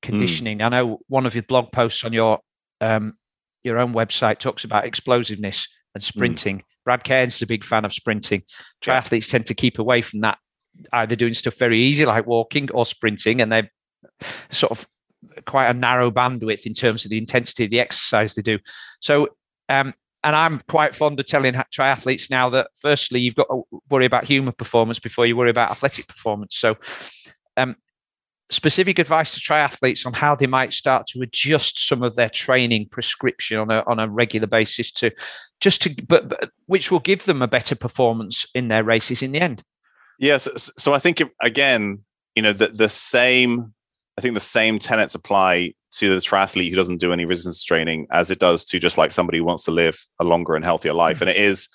[0.02, 0.58] conditioning.
[0.58, 0.66] Mm.
[0.66, 2.40] I know one of your blog posts on your
[2.82, 3.14] um,
[3.64, 6.08] your own website talks about explosiveness and hmm.
[6.08, 6.58] sprinting.
[6.60, 6.64] Mm.
[6.86, 8.44] Brad Kearns is a big fan of sprinting.
[8.82, 9.34] Triathletes yeah.
[9.34, 10.38] tend to keep away from that,
[10.94, 13.70] either doing stuff very easy like walking or sprinting, and they're
[14.50, 14.88] sort of
[15.46, 18.60] quite a narrow bandwidth in terms of the intensity of the exercise they do.
[19.02, 19.30] So,
[19.68, 19.94] um,
[20.24, 24.26] and I'm quite fond of telling triathletes now that firstly, you've got to worry about
[24.26, 26.58] human performance before you worry about athletic performance.
[26.58, 26.76] So,
[27.56, 27.76] um,
[28.52, 32.88] specific advice to triathletes on how they might start to adjust some of their training
[32.90, 35.12] prescription on a on a regular basis to
[35.60, 39.32] just to but, but which will give them a better performance in their races in
[39.32, 39.64] the end.
[40.20, 42.04] Yes, so I think again,
[42.36, 43.74] you know, the the same
[44.18, 48.08] I think the same tenets apply to the triathlete who doesn't do any resistance training
[48.12, 50.94] as it does to just like somebody who wants to live a longer and healthier
[50.94, 51.18] life.
[51.18, 51.30] Mm-hmm.
[51.30, 51.68] And it is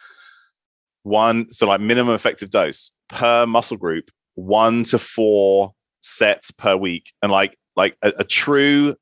[1.02, 7.12] one, so like minimum effective dose per muscle group, one to four sets per week
[7.22, 8.94] and like like a, a true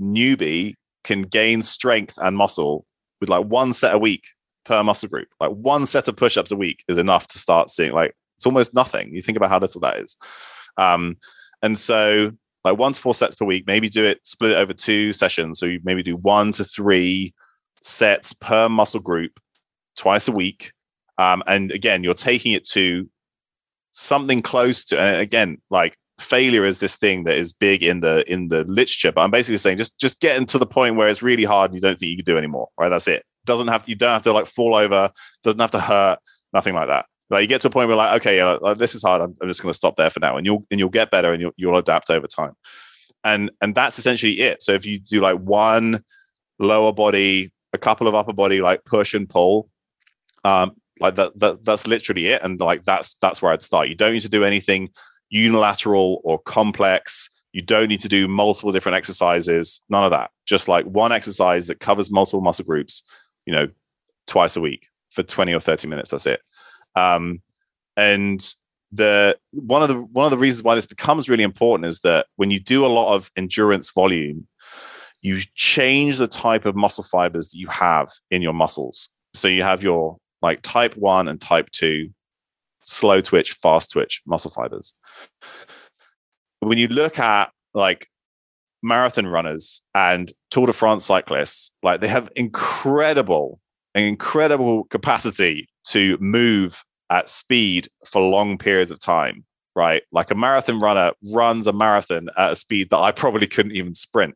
[0.00, 2.86] newbie can gain strength and muscle
[3.20, 4.24] with like one set a week
[4.64, 5.28] per muscle group.
[5.40, 8.74] Like one set of push-ups a week is enough to start seeing like it's almost
[8.74, 9.14] nothing.
[9.14, 10.16] You think about how little that is.
[10.76, 11.16] Um
[11.62, 12.32] and so
[12.64, 15.58] like one to four sets per week maybe do it split it over two sessions.
[15.58, 17.34] So you maybe do one to three
[17.80, 19.38] sets per muscle group
[19.96, 20.72] twice a week.
[21.18, 23.08] Um, and again you're taking it to
[23.92, 28.30] something close to and again like failure is this thing that is big in the
[28.30, 31.22] in the literature but i'm basically saying just just getting to the point where it's
[31.22, 32.88] really hard and you don't think you can do anymore right?
[32.88, 33.24] That's it.
[33.44, 35.10] Doesn't have you don't have to like fall over
[35.42, 36.18] doesn't have to hurt
[36.52, 37.06] nothing like that.
[37.30, 39.62] Like you get to a point where like okay this is hard i'm, I'm just
[39.62, 41.76] going to stop there for now and you'll and you'll get better and you'll, you'll
[41.76, 42.52] adapt over time.
[43.24, 44.62] And and that's essentially it.
[44.62, 46.04] So if you do like one
[46.58, 49.68] lower body a couple of upper body like push and pull
[50.44, 53.88] um like that, that that's literally it and like that's that's where i'd start.
[53.88, 54.90] You don't need to do anything
[55.30, 57.30] unilateral or complex.
[57.52, 60.30] You don't need to do multiple different exercises none of that.
[60.44, 63.02] Just like one exercise that covers multiple muscle groups
[63.46, 63.68] you know
[64.26, 66.40] twice a week for 20 or 30 minutes that's it.
[66.94, 67.40] Um,
[67.96, 68.46] and
[68.92, 72.26] the one of the one of the reasons why this becomes really important is that
[72.36, 74.46] when you do a lot of endurance volume
[75.22, 79.08] you change the type of muscle fibers that you have in your muscles.
[79.34, 82.10] So you have your like type 1 and type 2
[82.86, 84.94] slow twitch fast twitch muscle fibers
[86.60, 88.08] when you look at like
[88.82, 93.60] marathon runners and tour de france cyclists like they have incredible
[93.96, 99.44] incredible capacity to move at speed for long periods of time,
[99.74, 100.02] right?
[100.12, 103.94] Like a marathon runner runs a marathon at a speed that I probably couldn't even
[103.94, 104.34] sprint.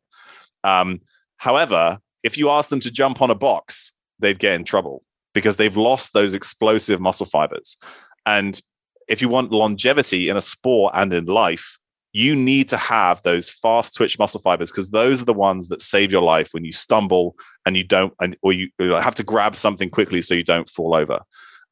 [0.65, 1.01] Um,
[1.39, 5.03] however, if you ask them to jump on a box, they'd get in trouble
[5.35, 7.77] because they've lost those explosive muscle fibers.
[8.27, 8.61] And
[9.09, 11.79] if you want longevity in a sport and in life,
[12.13, 15.81] you need to have those fast twitch muscle fibers because those are the ones that
[15.81, 19.55] save your life when you stumble and you don't and or you have to grab
[19.55, 21.21] something quickly so you don't fall over.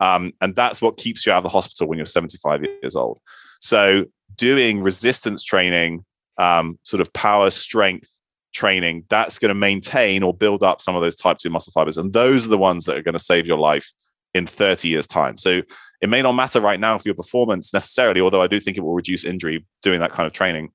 [0.01, 3.19] Um, and that's what keeps you out of the hospital when you're 75 years old.
[3.61, 4.05] So
[4.37, 6.05] doing resistance training
[6.39, 8.19] um, sort of power strength
[8.55, 11.99] training that's going to maintain or build up some of those type 2 muscle fibers.
[11.99, 13.93] And those are the ones that are going to save your life
[14.35, 15.63] in 30 years time so
[16.01, 18.83] it may not matter right now for your performance necessarily, although I do think it
[18.83, 20.71] will reduce injury doing that kind of training.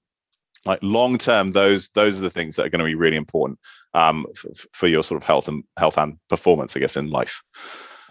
[0.66, 3.60] Like long term, those those are the things that are going to be really important
[3.94, 7.42] um, for, for your sort of health and health and performance, I guess, in life.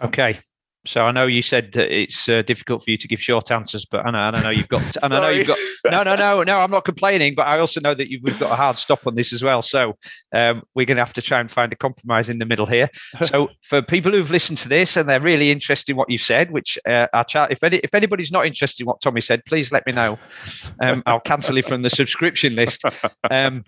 [0.03, 0.39] Okay,
[0.85, 3.85] so I know you said that it's uh, difficult for you to give short answers,
[3.85, 5.57] but I know, I know you've got, and I know you've got.
[5.89, 6.59] No, no, no, no.
[6.59, 9.31] I'm not complaining, but I also know that we've got a hard stop on this
[9.31, 9.61] as well.
[9.61, 9.97] So
[10.33, 12.89] um, we're going to have to try and find a compromise in the middle here.
[13.23, 16.51] So for people who've listened to this and they're really interested in what you've said,
[16.51, 19.71] which uh, our chat, if any, if anybody's not interested in what Tommy said, please
[19.71, 20.19] let me know.
[20.81, 22.83] Um, I'll cancel it from the subscription list
[23.31, 23.63] um,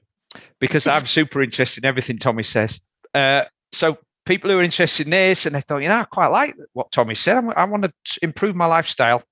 [0.60, 2.82] because I'm super interested in everything Tommy says.
[3.14, 6.28] Uh, so people who are interested in this and they thought, you know, I quite
[6.28, 7.38] like what Tommy said.
[7.38, 9.24] I, I want to improve my lifestyle.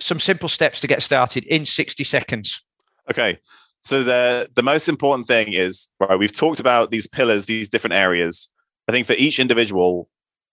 [0.00, 2.62] Some simple steps to get started in 60 seconds.
[3.10, 3.38] Okay.
[3.82, 6.18] So the the most important thing is right.
[6.18, 8.48] We've talked about these pillars, these different areas.
[8.88, 10.08] I think for each individual,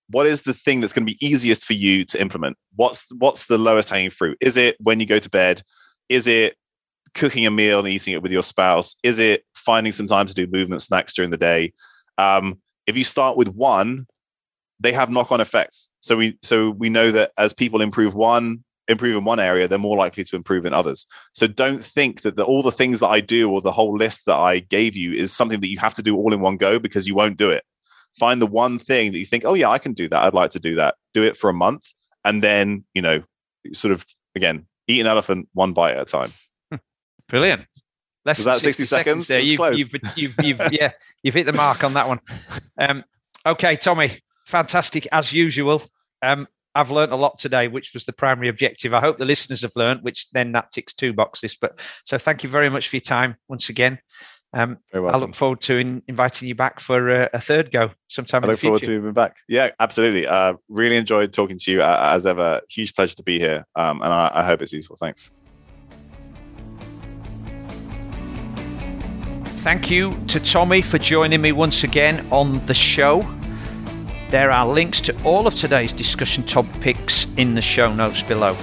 [0.10, 2.58] what is the thing that's going to be easiest for you to implement?
[2.76, 4.38] What's what's the lowest hanging fruit?
[4.40, 5.62] Is it when you go to bed?
[6.08, 6.56] Is it
[7.14, 8.96] cooking a meal and eating it with your spouse?
[9.04, 11.74] Is it finding some time to do movement snacks during the day?
[12.18, 14.08] Um, if you start with one,
[14.80, 15.90] they have knock-on effects.
[16.00, 19.78] So we so we know that as people improve one, improve in one area, they're
[19.78, 21.06] more likely to improve in others.
[21.34, 24.26] So don't think that the, all the things that I do or the whole list
[24.26, 26.80] that I gave you is something that you have to do all in one go
[26.80, 27.64] because you won't do it.
[28.18, 30.24] Find the one thing that you think, oh, yeah, I can do that.
[30.24, 30.96] I'd like to do that.
[31.14, 31.94] Do it for a month.
[32.26, 33.24] And then, you know,
[33.74, 34.06] sort of,
[34.36, 36.32] again, eat an elephant one bite at a time.
[37.30, 37.66] Brilliant.
[38.28, 39.28] Less Was that 60, 60 seconds?
[39.30, 39.40] there.
[39.40, 40.92] You've, you've, you've, you've, yeah,
[41.24, 42.20] you've hit the mark on that one.
[42.78, 43.06] Um,
[43.46, 45.82] okay, Tommy, fantastic as usual.
[46.22, 46.46] Um,
[46.76, 48.94] I've learned a lot today, which was the primary objective.
[48.94, 51.56] I hope the listeners have learned, which then that ticks two boxes.
[51.56, 53.98] But so thank you very much for your time once again.
[54.52, 58.44] Um, I look forward to in, inviting you back for a, a third go sometime.
[58.44, 59.38] I look forward to being back.
[59.48, 60.28] Yeah, absolutely.
[60.28, 62.60] Uh, really enjoyed talking to you uh, as ever.
[62.70, 64.98] Huge pleasure to be here, um, and I, I hope it's useful.
[64.98, 65.32] Thanks.
[69.58, 73.26] Thank you to Tommy for joining me once again on the show.
[74.30, 78.56] There are links to all of today's discussion topics in the show notes below.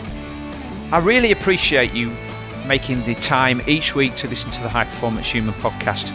[0.92, 2.16] I really appreciate you
[2.66, 6.10] making the time each week to listen to the High Performance Human podcast.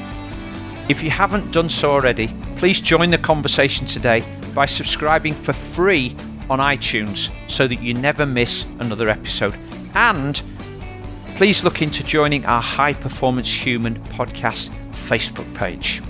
[0.90, 4.24] If you haven't done so already, please join the conversation today
[4.56, 6.16] by subscribing for free
[6.50, 9.56] on iTunes so that you never miss another episode.
[9.94, 10.42] And
[11.40, 16.02] please look into joining our High Performance Human podcast Facebook page.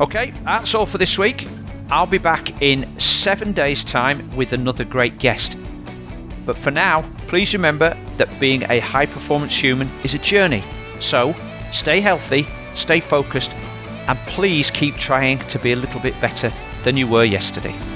[0.00, 1.46] Okay, that's all for this week.
[1.88, 5.56] I'll be back in seven days' time with another great guest.
[6.44, 10.64] But for now, please remember that being a high performance human is a journey.
[10.98, 11.32] So
[11.70, 12.44] stay healthy,
[12.74, 13.52] stay focused,
[14.08, 16.52] and please keep trying to be a little bit better
[16.82, 17.91] than you were yesterday.